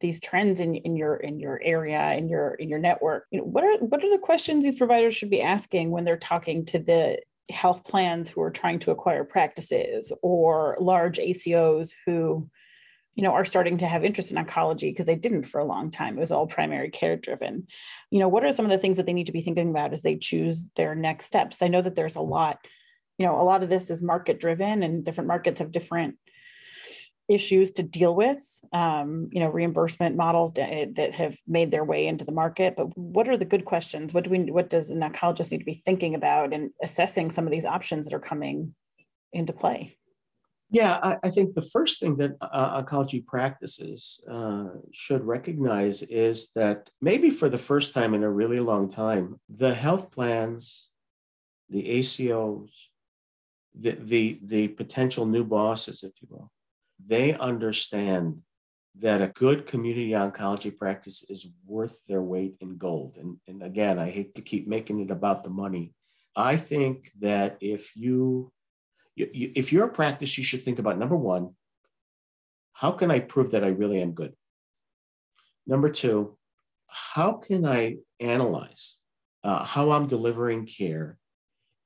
these 0.00 0.20
trends 0.20 0.60
in, 0.60 0.76
in 0.76 0.94
your 0.96 1.16
in 1.16 1.40
your 1.40 1.60
area 1.62 2.12
in 2.12 2.28
your 2.28 2.54
in 2.54 2.68
your 2.68 2.78
network, 2.78 3.26
you 3.30 3.38
know, 3.38 3.44
what 3.44 3.64
are 3.64 3.76
what 3.78 4.04
are 4.04 4.10
the 4.10 4.22
questions 4.22 4.64
these 4.64 4.76
providers 4.76 5.16
should 5.16 5.30
be 5.30 5.42
asking 5.42 5.90
when 5.90 6.04
they're 6.04 6.16
talking 6.16 6.64
to 6.66 6.78
the 6.78 7.18
health 7.50 7.84
plans 7.84 8.28
who 8.28 8.40
are 8.40 8.50
trying 8.50 8.78
to 8.80 8.90
acquire 8.90 9.24
practices 9.24 10.12
or 10.22 10.76
large 10.80 11.18
ACOs 11.18 11.92
who 12.04 12.48
you 13.16 13.22
know 13.22 13.32
are 13.32 13.44
starting 13.44 13.78
to 13.78 13.86
have 13.86 14.04
interest 14.04 14.30
in 14.30 14.38
oncology 14.38 14.90
because 14.90 15.06
they 15.06 15.16
didn't 15.16 15.44
for 15.44 15.60
a 15.60 15.64
long 15.64 15.90
time 15.90 16.16
it 16.16 16.20
was 16.20 16.30
all 16.30 16.46
primary 16.46 16.90
care 16.90 17.16
driven 17.16 17.66
you 18.10 18.20
know 18.20 18.28
what 18.28 18.44
are 18.44 18.52
some 18.52 18.64
of 18.64 18.70
the 18.70 18.78
things 18.78 18.96
that 18.96 19.06
they 19.06 19.12
need 19.12 19.26
to 19.26 19.32
be 19.32 19.40
thinking 19.40 19.70
about 19.70 19.92
as 19.92 20.02
they 20.02 20.16
choose 20.16 20.68
their 20.76 20.94
next 20.94 21.24
steps 21.24 21.62
i 21.62 21.68
know 21.68 21.82
that 21.82 21.96
there's 21.96 22.16
a 22.16 22.20
lot 22.20 22.58
you 23.18 23.26
know 23.26 23.40
a 23.40 23.42
lot 23.42 23.62
of 23.62 23.68
this 23.68 23.90
is 23.90 24.02
market 24.02 24.38
driven 24.38 24.82
and 24.82 25.04
different 25.04 25.28
markets 25.28 25.58
have 25.58 25.72
different 25.72 26.16
issues 27.28 27.72
to 27.72 27.82
deal 27.82 28.14
with, 28.14 28.40
um, 28.72 29.28
you 29.32 29.40
know, 29.40 29.48
reimbursement 29.48 30.16
models 30.16 30.52
that, 30.52 31.14
have 31.14 31.36
made 31.46 31.70
their 31.70 31.84
way 31.84 32.06
into 32.06 32.24
the 32.24 32.32
market. 32.32 32.74
But 32.76 32.96
what 32.96 33.28
are 33.28 33.36
the 33.36 33.44
good 33.44 33.64
questions? 33.64 34.14
What 34.14 34.24
do 34.24 34.30
we, 34.30 34.38
what 34.50 34.70
does 34.70 34.90
an 34.90 35.00
oncologist 35.00 35.50
need 35.50 35.58
to 35.58 35.64
be 35.64 35.82
thinking 35.84 36.14
about 36.14 36.52
and 36.52 36.70
assessing 36.82 37.30
some 37.30 37.44
of 37.44 37.50
these 37.50 37.64
options 37.64 38.06
that 38.06 38.14
are 38.14 38.20
coming 38.20 38.74
into 39.32 39.52
play? 39.52 39.96
Yeah, 40.70 40.98
I, 41.02 41.18
I 41.22 41.30
think 41.30 41.54
the 41.54 41.62
first 41.62 42.00
thing 42.00 42.16
that 42.16 42.32
uh, 42.40 42.82
oncology 42.82 43.24
practices 43.24 44.20
uh, 44.28 44.70
should 44.92 45.24
recognize 45.24 46.02
is 46.02 46.50
that 46.56 46.90
maybe 47.00 47.30
for 47.30 47.48
the 47.48 47.58
first 47.58 47.94
time 47.94 48.14
in 48.14 48.24
a 48.24 48.30
really 48.30 48.58
long 48.58 48.88
time, 48.88 49.38
the 49.48 49.74
health 49.74 50.10
plans, 50.10 50.88
the 51.70 51.84
ACOs, 51.84 52.70
the, 53.78 53.92
the, 53.92 54.40
the 54.42 54.68
potential 54.68 55.24
new 55.24 55.44
bosses, 55.44 56.02
if 56.02 56.12
you 56.20 56.28
will, 56.30 56.50
they 57.04 57.34
understand 57.34 58.42
that 58.98 59.22
a 59.22 59.28
good 59.28 59.66
community 59.66 60.10
oncology 60.10 60.74
practice 60.76 61.24
is 61.28 61.48
worth 61.66 62.04
their 62.06 62.22
weight 62.22 62.56
in 62.60 62.76
gold. 62.76 63.18
And, 63.18 63.36
and 63.46 63.62
again, 63.62 63.98
I 63.98 64.10
hate 64.10 64.34
to 64.34 64.42
keep 64.42 64.66
making 64.66 65.00
it 65.00 65.10
about 65.10 65.44
the 65.44 65.50
money. 65.50 65.92
I 66.34 66.56
think 66.56 67.12
that 67.20 67.56
if 67.60 67.94
you, 67.94 68.50
you, 69.16 69.28
you 69.32 69.52
if 69.54 69.72
you're 69.72 69.86
a 69.86 69.92
practice, 69.92 70.38
you 70.38 70.44
should 70.44 70.62
think 70.62 70.78
about 70.78 70.98
number 70.98 71.16
one, 71.16 71.54
how 72.72 72.92
can 72.92 73.10
I 73.10 73.20
prove 73.20 73.50
that 73.52 73.64
I 73.64 73.68
really 73.68 74.00
am 74.00 74.12
good? 74.12 74.34
Number 75.66 75.90
two, 75.90 76.36
how 76.86 77.32
can 77.32 77.66
I 77.66 77.96
analyze 78.20 78.96
uh, 79.42 79.64
how 79.64 79.90
I'm 79.90 80.06
delivering 80.06 80.66
care 80.66 81.18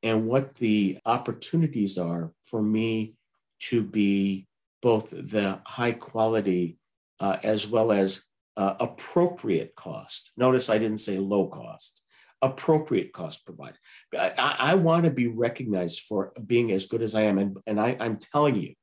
and 0.03 0.27
what 0.27 0.55
the 0.57 0.99
opportunities 1.05 1.99
are 1.99 2.33
for 2.43 2.63
me 2.63 3.15
to 3.61 3.83
be 3.83 4.47
both 4.81 5.11
the 5.11 5.61
high 5.67 5.93
quality 5.93 6.79
uh, 7.21 7.37
as 7.43 7.67
well 7.67 7.93
as 7.93 8.25
uh, 8.57 8.75
appropriate 8.81 9.75
cost. 9.75 10.33
Notice 10.37 10.71
I 10.71 10.79
didn't 10.79 11.01
say 11.01 11.19
low 11.19 11.49
cost, 11.49 12.00
appropriate 12.43 13.13
cost 13.13 13.45
provider. 13.45 13.77
I, 14.17 14.57
I, 14.59 14.75
want 14.75 15.05
to 15.05 15.11
be 15.11 15.27
recognized 15.27 16.01
for 16.01 16.33
being 16.47 16.73
as 16.73 16.87
good 16.87 17.03
as 17.03 17.15
I 17.15 17.23
am. 17.23 17.39
And, 17.39 17.59
and 17.67 17.79
I, 17.79 17.97
I'm 18.01 18.19
telling 18.19 18.57
you 18.57 18.75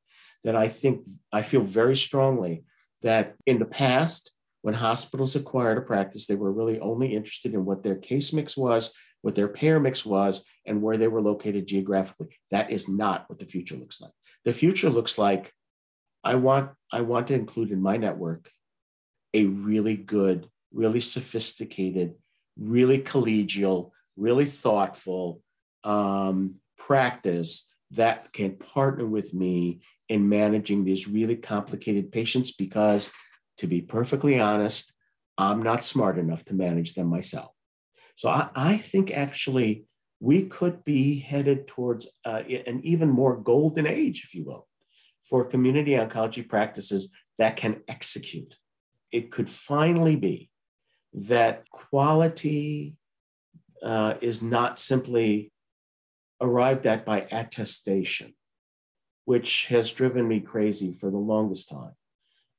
that 0.43 0.55
I 0.55 0.67
think, 0.67 1.07
I 1.33 1.41
feel 1.41 1.61
very 1.61 1.97
strongly 1.97 2.63
that 3.01 3.35
in 3.45 3.57
the 3.57 3.65
past, 3.65 4.31
when 4.61 4.73
hospitals 4.73 5.35
acquired 5.35 5.77
a 5.77 5.81
practice, 5.81 6.27
they 6.27 6.35
were 6.35 6.51
really 6.51 6.79
only 6.79 7.15
interested 7.15 7.53
in 7.53 7.65
what 7.65 7.83
their 7.83 7.95
case 7.95 8.33
mix 8.33 8.55
was, 8.55 8.93
what 9.21 9.35
their 9.35 9.47
payer 9.47 9.79
mix 9.79 10.05
was, 10.05 10.45
and 10.65 10.81
where 10.81 10.97
they 10.97 11.07
were 11.07 11.21
located 11.21 11.67
geographically. 11.67 12.27
That 12.51 12.71
is 12.71 12.87
not 12.87 13.25
what 13.27 13.39
the 13.39 13.45
future 13.45 13.75
looks 13.75 14.01
like. 14.01 14.11
The 14.45 14.53
future 14.53 14.89
looks 14.89 15.17
like 15.17 15.51
I 16.23 16.35
want 16.35 16.71
I 16.91 17.01
want 17.01 17.27
to 17.27 17.33
include 17.33 17.71
in 17.71 17.81
my 17.81 17.97
network 17.97 18.49
a 19.33 19.45
really 19.45 19.95
good, 19.95 20.47
really 20.73 20.99
sophisticated, 20.99 22.15
really 22.59 22.99
collegial, 22.99 23.91
really 24.15 24.45
thoughtful 24.45 25.41
um, 25.83 26.55
practice 26.77 27.71
that 27.91 28.33
can 28.33 28.55
partner 28.55 29.05
with 29.05 29.33
me 29.33 29.81
in 30.09 30.27
managing 30.27 30.83
these 30.83 31.07
really 31.07 31.35
complicated 31.35 32.11
patients 32.11 32.51
because 32.51 33.11
to 33.57 33.67
be 33.67 33.81
perfectly 33.81 34.39
honest, 34.39 34.93
I'm 35.37 35.61
not 35.61 35.83
smart 35.83 36.17
enough 36.17 36.45
to 36.45 36.53
manage 36.53 36.93
them 36.93 37.07
myself. 37.07 37.51
So 38.15 38.29
I, 38.29 38.49
I 38.55 38.77
think 38.77 39.11
actually 39.11 39.85
we 40.19 40.43
could 40.43 40.83
be 40.83 41.19
headed 41.19 41.67
towards 41.67 42.07
uh, 42.25 42.43
an 42.47 42.81
even 42.83 43.09
more 43.09 43.37
golden 43.37 43.85
age, 43.85 44.23
if 44.23 44.33
you 44.33 44.43
will, 44.43 44.67
for 45.21 45.45
community 45.45 45.91
oncology 45.91 46.47
practices 46.47 47.11
that 47.37 47.55
can 47.55 47.81
execute. 47.87 48.57
It 49.11 49.31
could 49.31 49.49
finally 49.49 50.15
be 50.15 50.49
that 51.17 51.67
quality 51.71 52.95
uh, 53.81 54.15
is 54.21 54.43
not 54.43 54.77
simply 54.77 55.51
arrived 56.39 56.85
at 56.85 57.05
by 57.05 57.27
attestation, 57.31 58.35
which 59.25 59.67
has 59.67 59.91
driven 59.91 60.27
me 60.27 60.39
crazy 60.39 60.93
for 60.93 61.09
the 61.09 61.17
longest 61.17 61.69
time. 61.69 61.93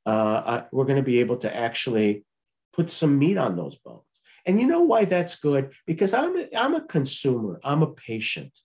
Uh, 0.04 0.42
I, 0.44 0.64
we're 0.72 0.86
going 0.86 0.96
to 0.96 1.02
be 1.02 1.20
able 1.20 1.36
to 1.38 1.54
actually 1.54 2.24
put 2.72 2.90
some 2.90 3.18
meat 3.18 3.36
on 3.36 3.56
those 3.56 3.76
bones. 3.76 4.02
And 4.44 4.60
you 4.60 4.66
know 4.66 4.82
why 4.82 5.04
that's 5.04 5.36
good? 5.36 5.72
Because 5.86 6.12
I'm 6.12 6.36
a, 6.36 6.48
I'm 6.56 6.74
a 6.74 6.80
consumer, 6.80 7.60
I'm 7.62 7.82
a 7.82 7.92
patient. 7.92 8.58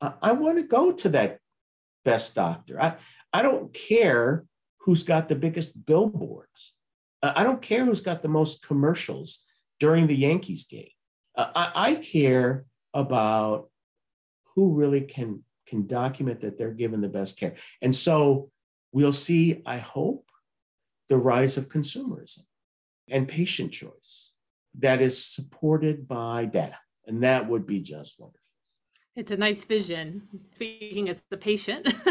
I, 0.00 0.12
I 0.22 0.32
want 0.32 0.56
to 0.56 0.62
go 0.62 0.92
to 0.92 1.08
that 1.10 1.40
best 2.04 2.34
doctor. 2.34 2.80
I, 2.80 2.96
I 3.32 3.42
don't 3.42 3.74
care 3.74 4.46
who's 4.78 5.02
got 5.04 5.28
the 5.28 5.34
biggest 5.34 5.84
billboards. 5.84 6.77
Uh, 7.22 7.32
I 7.34 7.44
don't 7.44 7.62
care 7.62 7.84
who's 7.84 8.00
got 8.00 8.22
the 8.22 8.28
most 8.28 8.66
commercials 8.66 9.44
during 9.80 10.06
the 10.06 10.16
Yankees 10.16 10.66
game. 10.66 10.90
Uh, 11.36 11.50
I, 11.54 11.72
I 11.74 11.94
care 11.94 12.66
about 12.94 13.70
who 14.54 14.74
really 14.74 15.02
can 15.02 15.44
can 15.66 15.86
document 15.86 16.40
that 16.40 16.56
they're 16.56 16.72
given 16.72 17.02
the 17.02 17.08
best 17.08 17.38
care. 17.38 17.54
And 17.82 17.94
so 17.94 18.50
we'll 18.90 19.12
see, 19.12 19.62
I 19.66 19.76
hope, 19.76 20.24
the 21.08 21.18
rise 21.18 21.58
of 21.58 21.68
consumerism 21.68 22.44
and 23.08 23.28
patient 23.28 23.72
choice 23.72 24.32
that 24.78 25.00
is 25.00 25.22
supported 25.22 26.08
by 26.08 26.46
data. 26.46 26.78
And 27.06 27.22
that 27.22 27.48
would 27.48 27.66
be 27.66 27.80
just 27.80 28.18
wonderful. 28.18 28.47
It's 29.18 29.32
a 29.32 29.36
nice 29.36 29.64
vision. 29.64 30.22
Speaking 30.54 31.08
as 31.08 31.24
a 31.32 31.36
patient, 31.36 31.92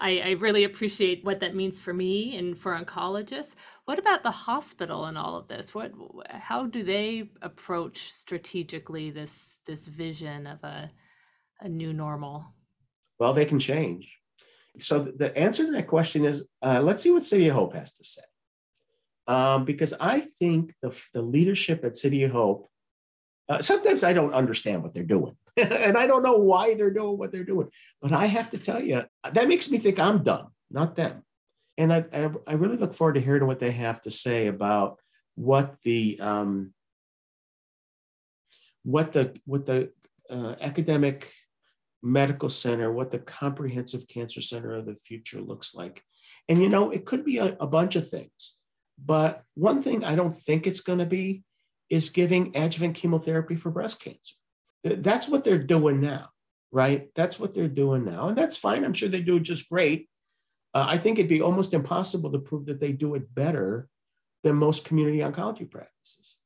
I, 0.00 0.18
I, 0.24 0.30
really 0.40 0.64
appreciate 0.64 1.24
what 1.24 1.38
that 1.38 1.54
means 1.54 1.80
for 1.80 1.94
me 1.94 2.36
and 2.36 2.58
for 2.58 2.76
oncologists. 2.76 3.54
What 3.84 4.00
about 4.00 4.24
the 4.24 4.32
hospital 4.32 5.04
and 5.04 5.16
all 5.16 5.36
of 5.36 5.46
this? 5.46 5.72
What, 5.72 5.92
how 6.28 6.66
do 6.66 6.82
they 6.82 7.30
approach 7.42 8.12
strategically 8.12 9.10
this 9.10 9.58
this 9.66 9.86
vision 9.86 10.48
of 10.48 10.64
a 10.64 10.90
a 11.60 11.68
new 11.68 11.92
normal? 11.92 12.44
Well, 13.20 13.34
they 13.34 13.44
can 13.44 13.60
change. 13.60 14.18
So 14.80 14.98
the 14.98 15.38
answer 15.38 15.64
to 15.64 15.70
that 15.70 15.86
question 15.86 16.24
is, 16.24 16.44
uh, 16.60 16.80
let's 16.82 17.04
see 17.04 17.12
what 17.12 17.22
City 17.22 17.46
of 17.46 17.54
Hope 17.54 17.74
has 17.74 17.94
to 17.94 18.02
say, 18.02 18.22
um, 19.28 19.64
because 19.64 19.94
I 20.00 20.18
think 20.40 20.74
the 20.82 20.90
the 21.14 21.22
leadership 21.22 21.84
at 21.84 21.94
City 21.94 22.24
of 22.24 22.32
Hope. 22.32 22.68
Uh, 23.52 23.60
sometimes 23.60 24.02
I 24.02 24.14
don't 24.14 24.32
understand 24.32 24.82
what 24.82 24.94
they're 24.94 25.02
doing 25.02 25.36
and 25.58 25.98
I 25.98 26.06
don't 26.06 26.22
know 26.22 26.38
why 26.38 26.74
they're 26.74 26.92
doing 26.92 27.18
what 27.18 27.32
they're 27.32 27.44
doing. 27.44 27.68
But 28.00 28.12
I 28.12 28.24
have 28.24 28.50
to 28.52 28.58
tell 28.58 28.82
you, 28.82 29.02
that 29.30 29.46
makes 29.46 29.70
me 29.70 29.76
think 29.76 29.98
I'm 29.98 30.22
dumb, 30.22 30.48
not 30.70 30.96
them. 30.96 31.22
And 31.76 31.92
I, 31.92 32.04
I, 32.14 32.30
I 32.46 32.54
really 32.54 32.78
look 32.78 32.94
forward 32.94 33.16
to 33.16 33.20
hearing 33.20 33.46
what 33.46 33.58
they 33.58 33.70
have 33.72 34.00
to 34.02 34.10
say 34.10 34.46
about 34.46 35.00
what 35.34 35.76
the 35.84 36.18
um, 36.20 36.72
what 38.84 39.12
the 39.12 39.36
what 39.44 39.66
the 39.66 39.90
uh, 40.30 40.54
academic 40.62 41.30
medical 42.02 42.48
center, 42.48 42.90
what 42.90 43.10
the 43.10 43.18
comprehensive 43.18 44.08
cancer 44.08 44.40
center 44.40 44.72
of 44.72 44.86
the 44.86 44.96
future 44.96 45.42
looks 45.42 45.74
like. 45.74 46.02
And 46.48 46.62
you 46.62 46.70
know, 46.70 46.90
it 46.90 47.04
could 47.04 47.22
be 47.22 47.36
a, 47.36 47.54
a 47.60 47.66
bunch 47.66 47.96
of 47.96 48.08
things. 48.08 48.56
But 49.04 49.42
one 49.54 49.82
thing 49.82 50.04
I 50.04 50.14
don't 50.14 50.32
think 50.32 50.66
it's 50.66 50.80
going 50.80 51.00
to 51.00 51.06
be 51.06 51.42
is 51.90 52.10
giving 52.10 52.56
adjuvant 52.56 52.94
chemotherapy 52.94 53.56
for 53.56 53.70
breast 53.70 54.02
cancer. 54.02 54.34
That's 54.84 55.28
what 55.28 55.44
they're 55.44 55.58
doing 55.58 56.00
now, 56.00 56.30
right? 56.70 57.08
That's 57.14 57.38
what 57.38 57.54
they're 57.54 57.68
doing 57.68 58.04
now. 58.04 58.28
And 58.28 58.36
that's 58.36 58.56
fine. 58.56 58.84
I'm 58.84 58.94
sure 58.94 59.08
they 59.08 59.20
do 59.20 59.36
it 59.36 59.42
just 59.42 59.68
great. 59.68 60.08
Uh, 60.74 60.86
I 60.88 60.98
think 60.98 61.18
it'd 61.18 61.28
be 61.28 61.42
almost 61.42 61.74
impossible 61.74 62.32
to 62.32 62.38
prove 62.38 62.66
that 62.66 62.80
they 62.80 62.92
do 62.92 63.14
it 63.14 63.34
better 63.34 63.88
than 64.42 64.56
most 64.56 64.84
community 64.84 65.18
oncology 65.18 65.70
practices. 65.70 66.38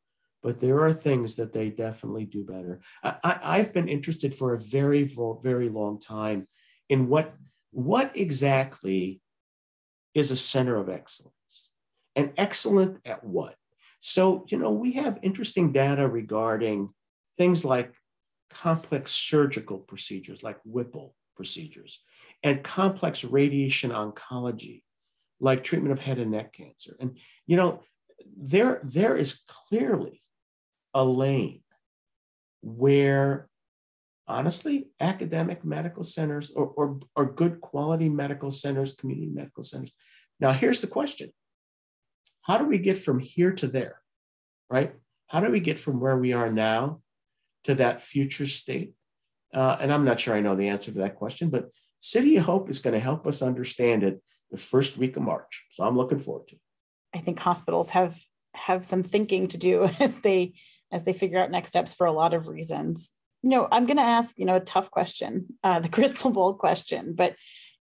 But 0.42 0.61
there 0.61 0.81
are 0.81 0.92
things 0.92 1.37
that 1.37 1.53
they 1.53 1.70
definitely 1.70 2.25
do 2.25 2.44
better. 2.44 2.81
I, 3.03 3.59
have 3.59 3.72
been 3.72 3.88
interested 3.88 4.35
for 4.35 4.55
a 4.55 4.59
very, 4.59 5.09
very 5.42 5.68
long 5.68 5.99
time 5.99 6.46
in 6.88 7.09
what, 7.09 7.35
what 7.72 8.16
exactly 8.16 9.20
is 10.14 10.31
a 10.31 10.37
center 10.37 10.77
of 10.77 10.88
excellence 10.88 11.70
and 12.14 12.33
excellent 12.37 13.01
at 13.05 13.25
what? 13.25 13.57
So, 14.07 14.45
you 14.47 14.57
know, 14.57 14.71
we 14.71 14.92
have 14.92 15.19
interesting 15.25 15.73
data 15.73 16.07
regarding 16.07 16.90
things 17.37 17.64
like 17.64 17.92
complex 18.51 19.11
surgical 19.11 19.79
procedures 19.79 20.45
like 20.45 20.61
Whipple 20.64 21.16
procedures 21.35 22.05
and 22.45 22.62
complex 22.62 23.25
radiation 23.25 23.90
oncology 23.90 24.85
like 25.40 25.64
treatment 25.64 25.90
of 25.90 25.99
head 25.99 26.21
and 26.21 26.31
neck 26.31 26.53
cancer. 26.53 26.97
And, 27.01 27.19
you 27.49 27.57
know, 27.57 27.83
there, 28.38 28.81
there 28.85 29.16
is 29.16 29.40
clearly 29.49 30.23
a 30.95 31.05
lane 31.05 31.62
where 32.62 33.49
honestly 34.29 34.87
academic 35.01 35.64
medical 35.64 36.05
centers 36.05 36.53
or, 36.53 36.66
or, 36.66 37.01
or 37.16 37.33
good 37.33 37.61
quality 37.61 38.09
medical 38.09 38.53
centers 38.53 38.92
community 38.92 39.31
medical 39.33 39.64
centers 39.64 39.92
now 40.40 40.53
here's 40.53 40.81
the 40.81 40.87
question 40.87 41.31
how 42.46 42.59
do 42.59 42.64
we 42.64 42.78
get 42.78 42.98
from 42.98 43.18
here 43.18 43.52
to 43.52 43.66
there 43.66 44.00
right 44.70 44.94
how 45.28 45.40
do 45.40 45.50
we 45.50 45.61
get 45.61 45.78
from 45.78 46.00
where 46.00 46.16
we 46.16 46.32
are 46.32 46.50
now 46.50 47.00
to 47.64 47.74
that 47.76 48.02
future 48.02 48.46
state? 48.46 48.92
Uh, 49.52 49.76
and 49.80 49.92
I'm 49.92 50.04
not 50.04 50.20
sure 50.20 50.35
I 50.35 50.40
know 50.40 50.56
the 50.56 50.68
answer 50.68 50.92
to 50.92 50.98
that 50.98 51.16
question, 51.16 51.50
but 51.50 51.70
City 52.00 52.37
of 52.37 52.44
Hope 52.44 52.70
is 52.70 52.80
going 52.80 52.94
to 52.94 53.00
help 53.00 53.26
us 53.26 53.42
understand 53.42 54.02
it 54.02 54.22
the 54.50 54.59
first 54.59 54.96
week 54.96 55.16
of 55.16 55.22
March. 55.22 55.64
So 55.70 55.85
I'm 55.85 55.96
looking 55.96 56.18
forward 56.18 56.48
to 56.48 56.54
it. 56.54 56.61
I 57.14 57.18
think 57.18 57.38
hospitals 57.38 57.90
have 57.90 58.18
have 58.54 58.85
some 58.85 59.02
thinking 59.02 59.48
to 59.48 59.59
do 59.59 59.85
as 60.00 60.18
they 60.18 60.54
as 60.92 61.02
they 61.02 61.12
figure 61.12 61.42
out 61.42 61.50
next 61.50 61.70
steps 61.70 61.94
for 61.94 62.06
a 62.06 62.12
lot 62.12 62.35
of 62.35 62.48
reasons. 62.48 63.11
You 63.42 63.50
know, 63.50 63.68
I'm 63.70 63.87
going 63.87 63.96
to 63.96 64.02
ask, 64.02 64.38
you 64.38 64.44
know, 64.44 64.56
a 64.56 64.61
tough 64.61 64.90
question, 64.90 65.46
uh, 65.64 65.80
the 65.80 65.88
crystal 65.96 66.30
ball 66.30 66.54
question, 66.54 67.14
but 67.14 67.35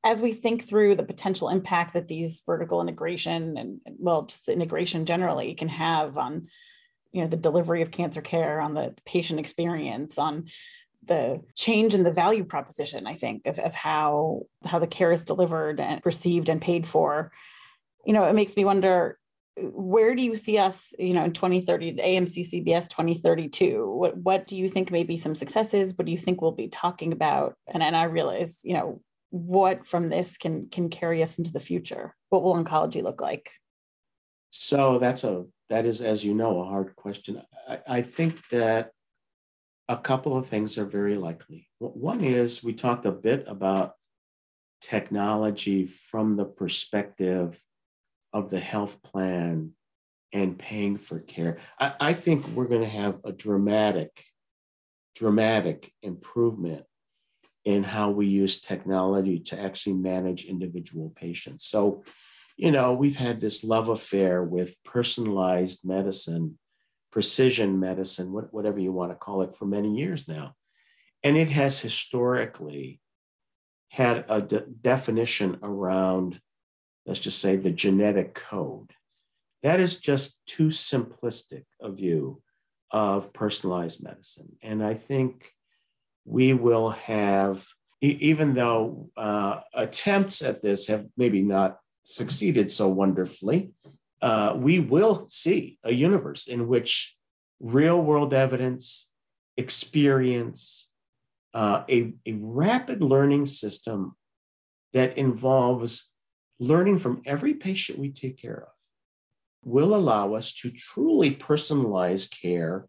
as 0.05 0.21
we 0.21 0.33
think 0.33 0.64
through 0.64 0.95
the 0.95 1.03
potential 1.03 1.49
impact 1.49 1.95
that 1.95 2.09
these 2.09 2.43
vertical 2.45 2.83
integration 2.83 3.57
and 3.57 3.81
well, 3.99 4.27
just 4.27 4.45
the 4.45 4.53
integration 4.53 5.07
generally 5.07 5.55
can 5.55 5.69
have 5.69 6.19
on, 6.19 6.49
you 7.11 7.23
know, 7.23 7.29
the 7.29 7.38
delivery 7.38 7.81
of 7.81 7.90
cancer 7.90 8.21
care, 8.21 8.61
on 8.61 8.75
the 8.75 8.95
patient 9.07 9.40
experience, 9.40 10.19
on 10.19 10.47
the 11.03 11.40
change 11.55 11.95
in 11.95 12.03
the 12.03 12.12
value 12.12 12.45
proposition, 12.45 13.07
I 13.07 13.14
think, 13.14 13.47
of, 13.47 13.59
of 13.59 13.75
how 13.75 14.43
how 14.67 14.79
the 14.79 14.87
care 14.87 15.11
is 15.11 15.23
delivered 15.23 15.81
and 15.81 16.03
received 16.05 16.51
and 16.51 16.61
paid 16.61 16.87
for. 16.87 17.33
You 18.05 18.12
know, 18.12 18.25
it 18.25 18.35
makes 18.35 18.57
me 18.57 18.64
wonder 18.67 19.19
where 19.57 20.14
do 20.14 20.23
you 20.23 20.35
see 20.35 20.59
us, 20.59 20.93
you 20.99 21.14
know, 21.14 21.25
in 21.25 21.33
2030, 21.33 21.95
AMC 21.95 22.53
CBS 22.53 22.88
2032? 22.88 23.88
What 23.88 24.17
what 24.19 24.47
do 24.47 24.57
you 24.57 24.69
think 24.69 24.90
may 24.90 25.05
be 25.05 25.17
some 25.17 25.35
successes? 25.35 25.97
What 25.97 26.05
do 26.05 26.12
you 26.12 26.19
think 26.19 26.43
we'll 26.43 26.53
be 26.53 26.69
talking 26.69 27.12
about? 27.12 27.57
And 27.67 27.83
and 27.83 27.97
I 27.97 28.05
realize, 28.05 28.61
you 28.64 28.75
know, 28.75 29.01
what 29.35 29.85
from 29.85 30.11
this 30.11 30.38
can 30.38 30.68
can 30.68 30.88
carry 30.88 31.20
us 31.20 31.38
into 31.38 31.53
the 31.53 31.59
future? 31.59 32.14
What 32.29 32.44
will 32.44 32.55
oncology 32.55 33.03
look 33.03 33.20
like? 33.20 33.51
So 34.51 35.01
that's 35.01 35.25
a 35.25 35.47
that 35.70 35.87
is, 35.87 36.01
as 36.01 36.25
you 36.25 36.35
know, 36.35 36.61
a 36.61 36.64
hard 36.64 36.94
question. 36.94 37.42
I, 37.68 37.81
I 37.88 38.03
think 38.03 38.38
that 38.53 38.92
a 39.88 39.97
couple 39.97 40.37
of 40.37 40.47
things 40.47 40.79
are 40.79 40.85
very 40.85 41.16
likely. 41.16 41.68
One 41.81 42.23
is 42.23 42.62
we 42.62 42.75
talked 42.75 43.07
a 43.07 43.11
bit 43.11 43.44
about 43.49 43.94
technology 44.81 45.85
from 45.85 46.37
the 46.37 46.44
perspective 46.44 47.61
of 48.33 48.51
the 48.51 48.61
health 48.61 49.03
plan 49.03 49.73
and 50.33 50.57
paying 50.57 50.97
for 50.97 51.18
care. 51.18 51.59
I, 51.81 51.94
I 51.99 52.12
think 52.12 52.47
we're 52.49 52.68
going 52.68 52.83
to 52.83 52.88
have 52.88 53.18
a 53.25 53.33
dramatic, 53.33 54.25
dramatic 55.16 55.92
improvement 56.03 56.85
in 57.64 57.83
how 57.83 58.11
we 58.11 58.27
use 58.27 58.61
technology 58.61 59.38
to 59.38 59.59
actually 59.59 59.94
manage 59.94 60.44
individual 60.44 61.11
patients. 61.16 61.66
So, 61.66 62.05
you 62.57 62.70
know, 62.70 62.94
we've 62.94 63.16
had 63.16 63.40
this 63.40 63.64
love 63.64 63.88
affair 63.88 64.42
with 64.42 64.83
personalized 64.85 65.87
medicine, 65.87 66.59
precision 67.11 67.81
medicine, 67.81 68.29
whatever 68.50 68.79
you 68.79 68.92
want 68.92 69.12
to 69.12 69.16
call 69.16 69.42
it, 69.42 69.55
for 69.57 69.64
many 69.64 69.96
years 69.96 70.29
now. 70.29 70.55
And 71.22 71.37
it 71.37 71.50
has 71.50 71.81
historically 71.81 73.00
had 73.88 74.24
a 74.29 74.42
de- 74.42 74.66
definition 74.83 75.59
around 75.62 76.40
let's 77.07 77.20
just 77.20 77.40
say 77.40 77.57
the 77.57 77.70
genetic 77.70 78.35
code. 78.35 78.92
That 79.62 79.81
is 79.81 79.98
just 79.98 80.44
too 80.46 80.68
simplistic 80.68 81.64
a 81.81 81.90
view 81.90 82.42
of 82.90 83.33
personalized 83.33 84.03
medicine. 84.03 84.57
And 84.62 84.83
I 84.83 84.94
think 84.94 85.54
we 86.25 86.53
will 86.53 86.91
have, 86.91 87.67
even 88.01 88.55
though 88.55 89.11
uh, 89.17 89.61
attempts 89.75 90.43
at 90.43 90.63
this 90.63 90.87
have 90.87 91.07
maybe 91.17 91.43
not 91.43 91.79
succeeded 92.05 92.71
so 92.71 92.89
wonderfully, 92.89 93.73
uh, 94.23 94.55
we 94.57 94.81
will 94.81 95.27
see 95.29 95.79
a 95.85 95.93
universe 95.93 96.47
in 96.47 96.67
which 96.69 97.17
real 97.61 98.01
world 98.03 98.33
evidence, 98.33 99.11
experience, 99.57 100.91
uh, 101.53 101.85
a, 101.89 102.13
a 102.27 102.33
rapid 102.33 103.03
learning 103.03 103.47
system 103.47 104.17
that 104.93 105.17
involves 105.19 106.11
learning 106.59 106.99
from 106.99 107.23
every 107.27 107.55
patient 107.55 107.99
we 107.99 108.11
take 108.11 108.39
care 108.41 108.63
of 108.63 108.75
will 109.65 109.95
allow 109.95 110.35
us 110.35 110.53
to 110.53 110.71
truly 110.71 111.31
personalize 111.31 112.31
care 112.31 112.87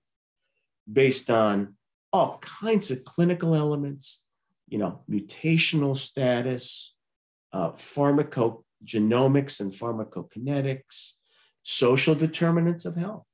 based 0.92 1.30
on 1.30 1.76
all 2.16 2.38
kinds 2.38 2.92
of 2.92 3.04
clinical 3.04 3.54
elements, 3.54 4.24
you 4.70 4.78
know, 4.78 5.02
mutational 5.10 5.98
status, 5.98 6.96
uh, 7.52 7.72
pharmacogenomics 7.72 9.60
and 9.60 9.74
pharmacokinetics, 9.74 11.16
social 11.64 12.16
determinants 12.16 12.86
of 12.86 12.96
health. 12.96 13.28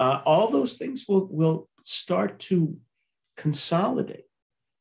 Uh, 0.00 0.20
all 0.26 0.50
those 0.50 0.74
things 0.76 1.04
will, 1.08 1.28
will 1.30 1.68
start 1.84 2.40
to 2.40 2.76
consolidate 3.36 4.24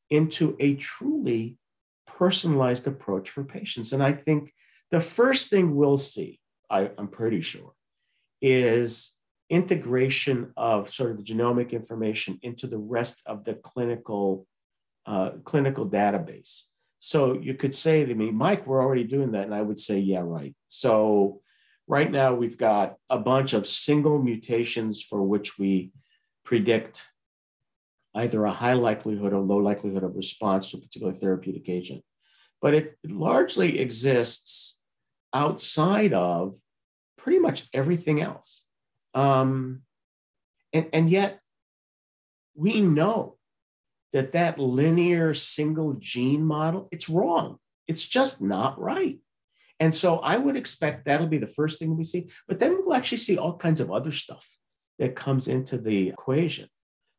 into 0.09 0.57
a 0.59 0.73
truly 0.73 1.59
personalized 2.07 2.87
approach 2.87 3.29
for 3.29 3.43
patients. 3.43 3.93
And 3.93 4.01
I 4.01 4.13
think 4.13 4.51
the 4.89 5.01
first 5.01 5.51
thing 5.51 5.75
we'll 5.75 5.97
see, 5.97 6.39
I, 6.67 6.89
I'm 6.97 7.09
pretty 7.09 7.41
sure, 7.41 7.73
is 8.41 9.14
integration 9.49 10.51
of 10.57 10.89
sort 10.89 11.11
of 11.11 11.17
the 11.17 11.23
genomic 11.23 11.71
information 11.71 12.39
into 12.41 12.67
the 12.67 12.77
rest 12.77 13.21
of 13.25 13.43
the 13.43 13.53
clinical 13.53 14.47
uh, 15.05 15.31
clinical 15.43 15.87
database. 15.87 16.63
So 16.99 17.39
you 17.39 17.53
could 17.53 17.75
say 17.75 18.03
to 18.03 18.15
me, 18.15 18.31
Mike, 18.31 18.65
we're 18.65 18.81
already 18.81 19.03
doing 19.03 19.33
that, 19.33 19.43
and 19.43 19.53
I 19.53 19.61
would 19.61 19.77
say, 19.77 19.99
yeah, 19.99 20.21
right. 20.23 20.55
So 20.67 21.41
right 21.87 22.11
now 22.11 22.33
we've 22.33 22.57
got 22.57 22.95
a 23.09 23.19
bunch 23.19 23.53
of 23.53 23.67
single 23.67 24.19
mutations 24.19 25.03
for 25.03 25.21
which 25.21 25.59
we 25.59 25.91
predict 26.43 27.07
either 28.15 28.43
a 28.45 28.51
high 28.51 28.73
likelihood 28.73 29.33
or 29.33 29.41
low 29.41 29.57
likelihood 29.57 30.03
of 30.03 30.15
response 30.15 30.71
to 30.71 30.77
a 30.77 30.81
particular 30.81 31.13
therapeutic 31.13 31.69
agent. 31.69 32.03
But 32.61 32.73
it 32.73 32.97
largely 33.05 33.79
exists 33.79 34.79
outside 35.33 36.13
of 36.13 36.55
pretty 37.17 37.39
much 37.39 37.67
everything 37.73 38.21
else. 38.21 38.63
Um, 39.15 39.81
and, 40.71 40.87
and 40.93 41.09
yet, 41.09 41.39
we 42.53 42.81
know 42.81 43.37
that 44.13 44.33
that 44.33 44.59
linear 44.59 45.33
single 45.33 45.93
gene 45.93 46.45
model, 46.45 46.87
it's 46.91 47.09
wrong. 47.09 47.57
It's 47.87 48.05
just 48.05 48.41
not 48.41 48.79
right. 48.79 49.19
And 49.79 49.93
so 49.93 50.19
I 50.19 50.37
would 50.37 50.55
expect 50.55 51.05
that'll 51.05 51.27
be 51.27 51.37
the 51.37 51.47
first 51.47 51.79
thing 51.79 51.97
we 51.97 52.03
see. 52.03 52.29
But 52.47 52.59
then 52.59 52.77
we'll 52.79 52.95
actually 52.95 53.17
see 53.17 53.37
all 53.37 53.57
kinds 53.57 53.81
of 53.81 53.91
other 53.91 54.11
stuff 54.11 54.47
that 54.99 55.15
comes 55.15 55.47
into 55.47 55.77
the 55.77 56.09
equation 56.09 56.69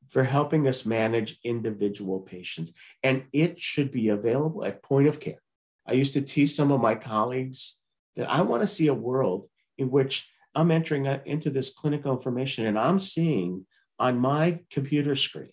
for 0.08 0.24
helping 0.24 0.66
us 0.66 0.86
manage 0.86 1.38
individual 1.44 2.20
patients. 2.20 2.72
And 3.02 3.24
it 3.32 3.58
should 3.58 3.90
be 3.90 4.08
available 4.08 4.64
at 4.64 4.82
point 4.82 5.08
of 5.08 5.20
care. 5.20 5.42
I 5.86 5.92
used 5.92 6.14
to 6.14 6.22
tease 6.22 6.56
some 6.56 6.70
of 6.72 6.80
my 6.80 6.94
colleagues 6.94 7.80
that 8.16 8.30
I 8.30 8.40
want 8.42 8.62
to 8.62 8.66
see 8.66 8.86
a 8.86 8.94
world 8.94 9.48
in 9.76 9.90
which 9.90 10.30
I'm 10.56 10.70
entering 10.70 11.06
into 11.26 11.50
this 11.50 11.72
clinical 11.72 12.12
information 12.12 12.66
and 12.66 12.78
I'm 12.78 12.98
seeing 12.98 13.66
on 13.98 14.18
my 14.18 14.60
computer 14.70 15.14
screen 15.14 15.50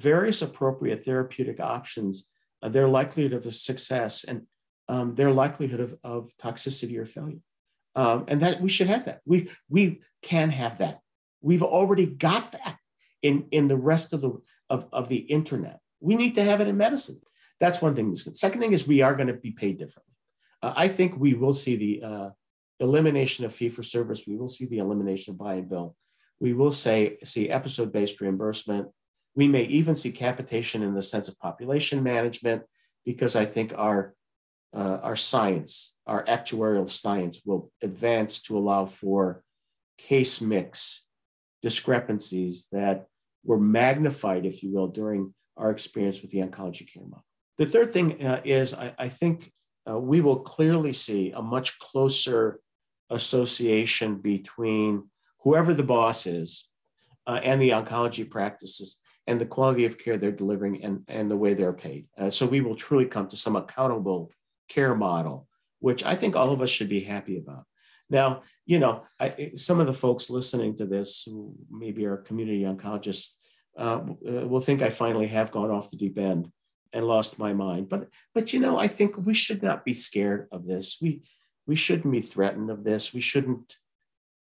various 0.00 0.42
appropriate 0.42 1.04
therapeutic 1.04 1.60
options, 1.60 2.26
uh, 2.62 2.68
their 2.68 2.88
likelihood 2.88 3.32
of 3.32 3.54
success, 3.54 4.24
and 4.24 4.46
um, 4.88 5.14
their 5.14 5.30
likelihood 5.30 5.80
of, 5.80 5.96
of 6.02 6.32
toxicity 6.36 6.98
or 6.98 7.06
failure. 7.06 7.40
Um, 7.96 8.24
and 8.26 8.40
that 8.42 8.60
we 8.60 8.68
should 8.68 8.88
have 8.88 9.04
that. 9.04 9.20
We 9.24 9.50
we 9.68 10.00
can 10.22 10.50
have 10.50 10.78
that. 10.78 11.00
We've 11.40 11.62
already 11.62 12.06
got 12.06 12.52
that 12.52 12.78
in 13.22 13.46
in 13.52 13.68
the 13.68 13.76
rest 13.76 14.12
of 14.12 14.20
the 14.20 14.40
of, 14.68 14.88
of 14.92 15.08
the 15.08 15.18
internet. 15.18 15.78
We 16.00 16.16
need 16.16 16.34
to 16.34 16.42
have 16.42 16.60
it 16.60 16.68
in 16.68 16.76
medicine. 16.76 17.20
That's 17.60 17.80
one 17.80 17.94
thing. 17.94 18.16
Second 18.16 18.60
thing 18.60 18.72
is 18.72 18.86
we 18.86 19.02
are 19.02 19.14
going 19.14 19.28
to 19.28 19.34
be 19.34 19.52
paid 19.52 19.78
differently 19.78 20.14
uh, 20.64 20.72
I 20.76 20.88
think 20.88 21.14
we 21.18 21.34
will 21.34 21.52
see 21.52 21.76
the 21.76 22.02
uh, 22.02 22.30
elimination 22.80 23.44
of 23.44 23.52
fee 23.52 23.68
for 23.68 23.82
service. 23.82 24.24
We 24.26 24.36
will 24.36 24.48
see 24.48 24.66
the 24.66 24.78
elimination 24.78 25.32
of 25.32 25.38
buy 25.38 25.54
and 25.54 25.68
bill. 25.68 25.96
We 26.40 26.52
will 26.52 26.72
say 26.72 27.18
see 27.24 27.50
episode 27.50 27.92
based 27.92 28.20
reimbursement. 28.20 28.88
We 29.34 29.48
may 29.48 29.62
even 29.64 29.96
see 29.96 30.10
capitation 30.12 30.82
in 30.82 30.94
the 30.94 31.02
sense 31.02 31.28
of 31.28 31.38
population 31.38 32.02
management, 32.02 32.62
because 33.04 33.36
I 33.36 33.44
think 33.44 33.72
our 33.76 34.14
uh, 34.74 34.98
our 35.02 35.16
science, 35.16 35.94
our 36.06 36.24
actuarial 36.24 36.88
science, 36.88 37.40
will 37.44 37.70
advance 37.82 38.42
to 38.42 38.58
allow 38.58 38.86
for 38.86 39.42
case 39.98 40.40
mix 40.40 41.04
discrepancies 41.62 42.66
that 42.72 43.06
were 43.44 43.60
magnified, 43.60 44.44
if 44.44 44.62
you 44.62 44.72
will, 44.72 44.88
during 44.88 45.32
our 45.56 45.70
experience 45.70 46.20
with 46.22 46.30
the 46.32 46.38
oncology 46.38 46.92
care 46.92 47.04
model. 47.04 47.24
The 47.58 47.66
third 47.66 47.90
thing 47.90 48.24
uh, 48.24 48.40
is 48.44 48.74
I, 48.74 48.92
I 48.98 49.08
think 49.08 49.52
uh, 49.88 49.98
we 49.98 50.20
will 50.20 50.40
clearly 50.40 50.92
see 50.92 51.30
a 51.30 51.40
much 51.40 51.78
closer 51.78 52.58
association 53.10 54.16
between 54.16 55.08
whoever 55.40 55.74
the 55.74 55.82
boss 55.82 56.26
is 56.26 56.68
uh, 57.26 57.40
and 57.42 57.60
the 57.60 57.70
oncology 57.70 58.28
practices 58.28 58.98
and 59.26 59.40
the 59.40 59.46
quality 59.46 59.84
of 59.84 59.98
care 59.98 60.16
they're 60.16 60.32
delivering 60.32 60.82
and, 60.84 61.02
and 61.08 61.30
the 61.30 61.36
way 61.36 61.54
they're 61.54 61.72
paid. 61.72 62.06
Uh, 62.18 62.30
so 62.30 62.46
we 62.46 62.60
will 62.60 62.76
truly 62.76 63.06
come 63.06 63.28
to 63.28 63.36
some 63.36 63.56
accountable 63.56 64.30
care 64.68 64.94
model, 64.94 65.48
which 65.80 66.04
I 66.04 66.14
think 66.14 66.36
all 66.36 66.52
of 66.52 66.60
us 66.60 66.70
should 66.70 66.88
be 66.88 67.00
happy 67.00 67.38
about. 67.38 67.64
Now, 68.10 68.42
you 68.66 68.78
know, 68.78 69.04
I, 69.18 69.52
some 69.56 69.80
of 69.80 69.86
the 69.86 69.94
folks 69.94 70.28
listening 70.28 70.76
to 70.76 70.86
this, 70.86 71.22
who 71.24 71.54
maybe 71.70 72.04
are 72.04 72.18
community 72.18 72.62
oncologists, 72.62 73.34
uh, 73.76 74.00
will 74.22 74.60
think 74.60 74.82
I 74.82 74.90
finally 74.90 75.26
have 75.28 75.50
gone 75.50 75.70
off 75.70 75.90
the 75.90 75.96
deep 75.96 76.18
end 76.18 76.50
and 76.92 77.06
lost 77.06 77.38
my 77.38 77.52
mind. 77.52 77.88
But 77.88 78.08
but 78.34 78.52
you 78.52 78.60
know, 78.60 78.78
I 78.78 78.88
think 78.88 79.16
we 79.16 79.34
should 79.34 79.62
not 79.62 79.84
be 79.84 79.94
scared 79.94 80.48
of 80.52 80.66
this. 80.66 80.98
We 81.00 81.22
we 81.66 81.76
shouldn't 81.76 82.12
be 82.12 82.20
threatened 82.20 82.70
of 82.70 82.84
this. 82.84 83.12
We 83.12 83.20
shouldn't 83.20 83.78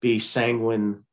be 0.02 0.20
sanguine 0.20 1.04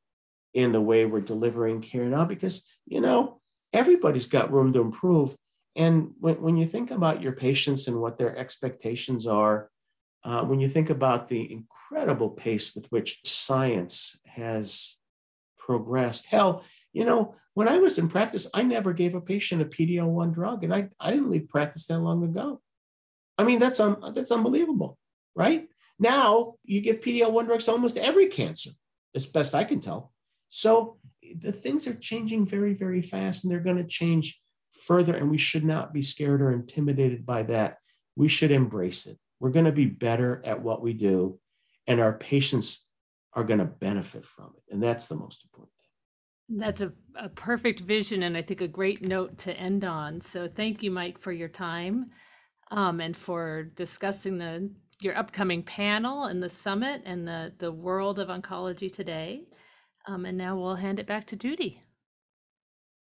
in 0.52 0.72
the 0.72 0.80
way 0.80 1.04
we're 1.04 1.20
delivering 1.20 1.80
care 1.80 2.06
now 2.06 2.24
because, 2.24 2.66
you 2.86 3.00
know, 3.00 3.40
everybody's 3.72 4.26
got 4.26 4.52
room 4.52 4.72
to 4.72 4.80
improve. 4.80 5.36
And 5.76 6.10
when, 6.18 6.40
when 6.40 6.56
you 6.56 6.66
think 6.66 6.90
about 6.90 7.22
your 7.22 7.32
patients 7.32 7.86
and 7.86 8.00
what 8.00 8.16
their 8.16 8.36
expectations 8.36 9.26
are, 9.26 9.70
uh, 10.24 10.42
when 10.42 10.60
you 10.60 10.68
think 10.68 10.90
about 10.90 11.28
the 11.28 11.50
incredible 11.52 12.30
pace 12.30 12.74
with 12.74 12.90
which 12.90 13.20
science 13.24 14.18
has 14.26 14.98
progressed, 15.58 16.26
hell, 16.26 16.64
you 16.92 17.04
know, 17.04 17.36
when 17.54 17.68
I 17.68 17.78
was 17.78 17.98
in 17.98 18.08
practice, 18.08 18.48
I 18.52 18.62
never 18.62 18.92
gave 18.92 19.14
a 19.14 19.20
patient 19.20 19.62
a 19.62 19.64
PD-L1 19.64 20.34
drug, 20.34 20.64
and 20.64 20.74
I, 20.74 20.88
I 20.98 21.10
didn't 21.10 21.30
leave 21.30 21.48
practice 21.48 21.86
that 21.86 21.98
long 21.98 22.24
ago. 22.24 22.60
I 23.38 23.44
mean, 23.44 23.58
that's 23.58 23.80
um, 23.80 24.12
that's 24.14 24.30
unbelievable, 24.30 24.98
right? 25.34 25.66
Now 26.00 26.54
you 26.64 26.80
give 26.80 27.00
PD-L1 27.00 27.46
drugs 27.46 27.66
to 27.66 27.72
almost 27.72 27.98
every 27.98 28.26
cancer, 28.26 28.70
as 29.14 29.26
best 29.26 29.54
I 29.54 29.64
can 29.64 29.80
tell. 29.80 30.12
So 30.48 30.96
the 31.38 31.52
things 31.52 31.86
are 31.86 31.94
changing 31.94 32.46
very, 32.46 32.72
very 32.72 33.02
fast, 33.02 33.44
and 33.44 33.52
they're 33.52 33.60
going 33.60 33.76
to 33.76 33.84
change 33.84 34.40
further. 34.72 35.14
And 35.14 35.30
we 35.30 35.38
should 35.38 35.64
not 35.64 35.92
be 35.92 36.02
scared 36.02 36.40
or 36.40 36.52
intimidated 36.52 37.26
by 37.26 37.42
that. 37.44 37.76
We 38.16 38.28
should 38.28 38.50
embrace 38.50 39.06
it. 39.06 39.18
We're 39.40 39.50
going 39.50 39.66
to 39.66 39.72
be 39.72 39.86
better 39.86 40.42
at 40.44 40.62
what 40.62 40.82
we 40.82 40.94
do, 40.94 41.38
and 41.86 42.00
our 42.00 42.14
patients 42.14 42.84
are 43.34 43.44
going 43.44 43.60
to 43.60 43.66
benefit 43.66 44.24
from 44.24 44.52
it. 44.56 44.74
And 44.74 44.82
that's 44.82 45.06
the 45.06 45.14
most 45.14 45.44
important 45.44 45.72
thing. 45.76 46.58
That's 46.58 46.80
a, 46.80 46.92
a 47.14 47.28
perfect 47.28 47.80
vision, 47.80 48.22
and 48.22 48.36
I 48.36 48.42
think 48.42 48.62
a 48.62 48.68
great 48.68 49.02
note 49.02 49.36
to 49.38 49.54
end 49.54 49.84
on. 49.84 50.20
So, 50.20 50.48
thank 50.48 50.82
you, 50.82 50.90
Mike, 50.90 51.18
for 51.18 51.30
your 51.30 51.48
time 51.48 52.10
um, 52.70 53.00
and 53.00 53.16
for 53.16 53.64
discussing 53.76 54.38
the 54.38 54.70
your 55.02 55.16
upcoming 55.16 55.62
panel 55.62 56.24
and 56.24 56.42
the 56.42 56.48
summit 56.48 57.02
and 57.04 57.26
the 57.26 57.52
the 57.58 57.72
world 57.72 58.18
of 58.18 58.28
oncology 58.28 58.92
today. 58.92 59.42
Um, 60.06 60.24
and 60.24 60.36
now 60.38 60.56
we'll 60.56 60.76
hand 60.76 60.98
it 60.98 61.06
back 61.06 61.26
to 61.28 61.36
Judy. 61.36 61.82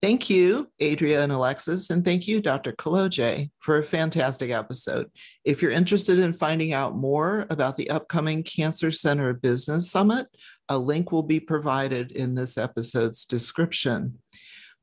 Thank 0.00 0.30
you, 0.30 0.70
Adria 0.80 1.22
and 1.22 1.32
Alexis, 1.32 1.90
and 1.90 2.04
thank 2.04 2.28
you, 2.28 2.40
Dr. 2.40 2.70
Kolodziej, 2.70 3.50
for 3.58 3.78
a 3.78 3.82
fantastic 3.82 4.52
episode. 4.52 5.10
If 5.44 5.60
you're 5.60 5.72
interested 5.72 6.20
in 6.20 6.34
finding 6.34 6.72
out 6.72 6.96
more 6.96 7.46
about 7.50 7.76
the 7.76 7.90
upcoming 7.90 8.44
Cancer 8.44 8.92
Center 8.92 9.34
Business 9.34 9.90
Summit, 9.90 10.28
a 10.68 10.78
link 10.78 11.10
will 11.10 11.24
be 11.24 11.40
provided 11.40 12.12
in 12.12 12.36
this 12.36 12.56
episode's 12.56 13.24
description. 13.24 14.18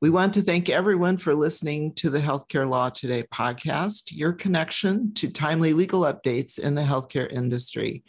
We 0.02 0.10
want 0.10 0.34
to 0.34 0.42
thank 0.42 0.70
everyone 0.70 1.16
for 1.16 1.34
listening 1.34 1.94
to 1.94 2.10
the 2.10 2.20
Healthcare 2.20 2.70
Law 2.70 2.90
Today 2.90 3.24
podcast, 3.34 4.12
your 4.12 4.34
connection 4.34 5.14
to 5.14 5.30
timely 5.30 5.72
legal 5.72 6.02
updates 6.02 6.60
in 6.60 6.76
the 6.76 6.82
healthcare 6.82 7.32
industry. 7.32 8.04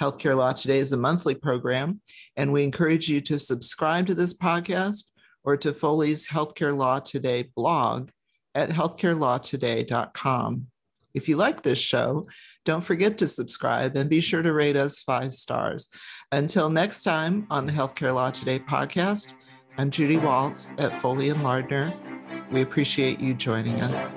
Healthcare 0.00 0.36
Law 0.36 0.50
Today 0.50 0.80
is 0.80 0.92
a 0.92 0.96
monthly 0.96 1.36
program, 1.36 2.00
and 2.36 2.52
we 2.52 2.64
encourage 2.64 3.08
you 3.08 3.20
to 3.20 3.38
subscribe 3.38 4.08
to 4.08 4.14
this 4.14 4.36
podcast 4.36 5.12
or 5.44 5.56
to 5.58 5.72
Foley's 5.72 6.26
Healthcare 6.26 6.76
Law 6.76 6.98
Today 6.98 7.48
blog 7.54 8.10
at 8.56 8.70
healthcarelawtoday.com. 8.70 10.66
If 11.14 11.28
you 11.28 11.36
like 11.36 11.62
this 11.62 11.78
show, 11.78 12.26
don't 12.64 12.84
forget 12.84 13.16
to 13.18 13.28
subscribe 13.28 13.96
and 13.96 14.10
be 14.10 14.20
sure 14.20 14.42
to 14.42 14.52
rate 14.52 14.76
us 14.76 15.02
five 15.02 15.32
stars. 15.34 15.88
Until 16.32 16.68
next 16.68 17.04
time 17.04 17.46
on 17.48 17.64
the 17.64 17.72
Healthcare 17.72 18.12
Law 18.12 18.30
Today 18.30 18.58
podcast, 18.58 19.34
I'm 19.80 19.92
Judy 19.92 20.16
Waltz 20.16 20.72
at 20.78 20.92
Foley 20.92 21.28
and 21.28 21.44
Lardner. 21.44 21.94
We 22.50 22.62
appreciate 22.62 23.20
you 23.20 23.32
joining 23.32 23.80
us. 23.80 24.16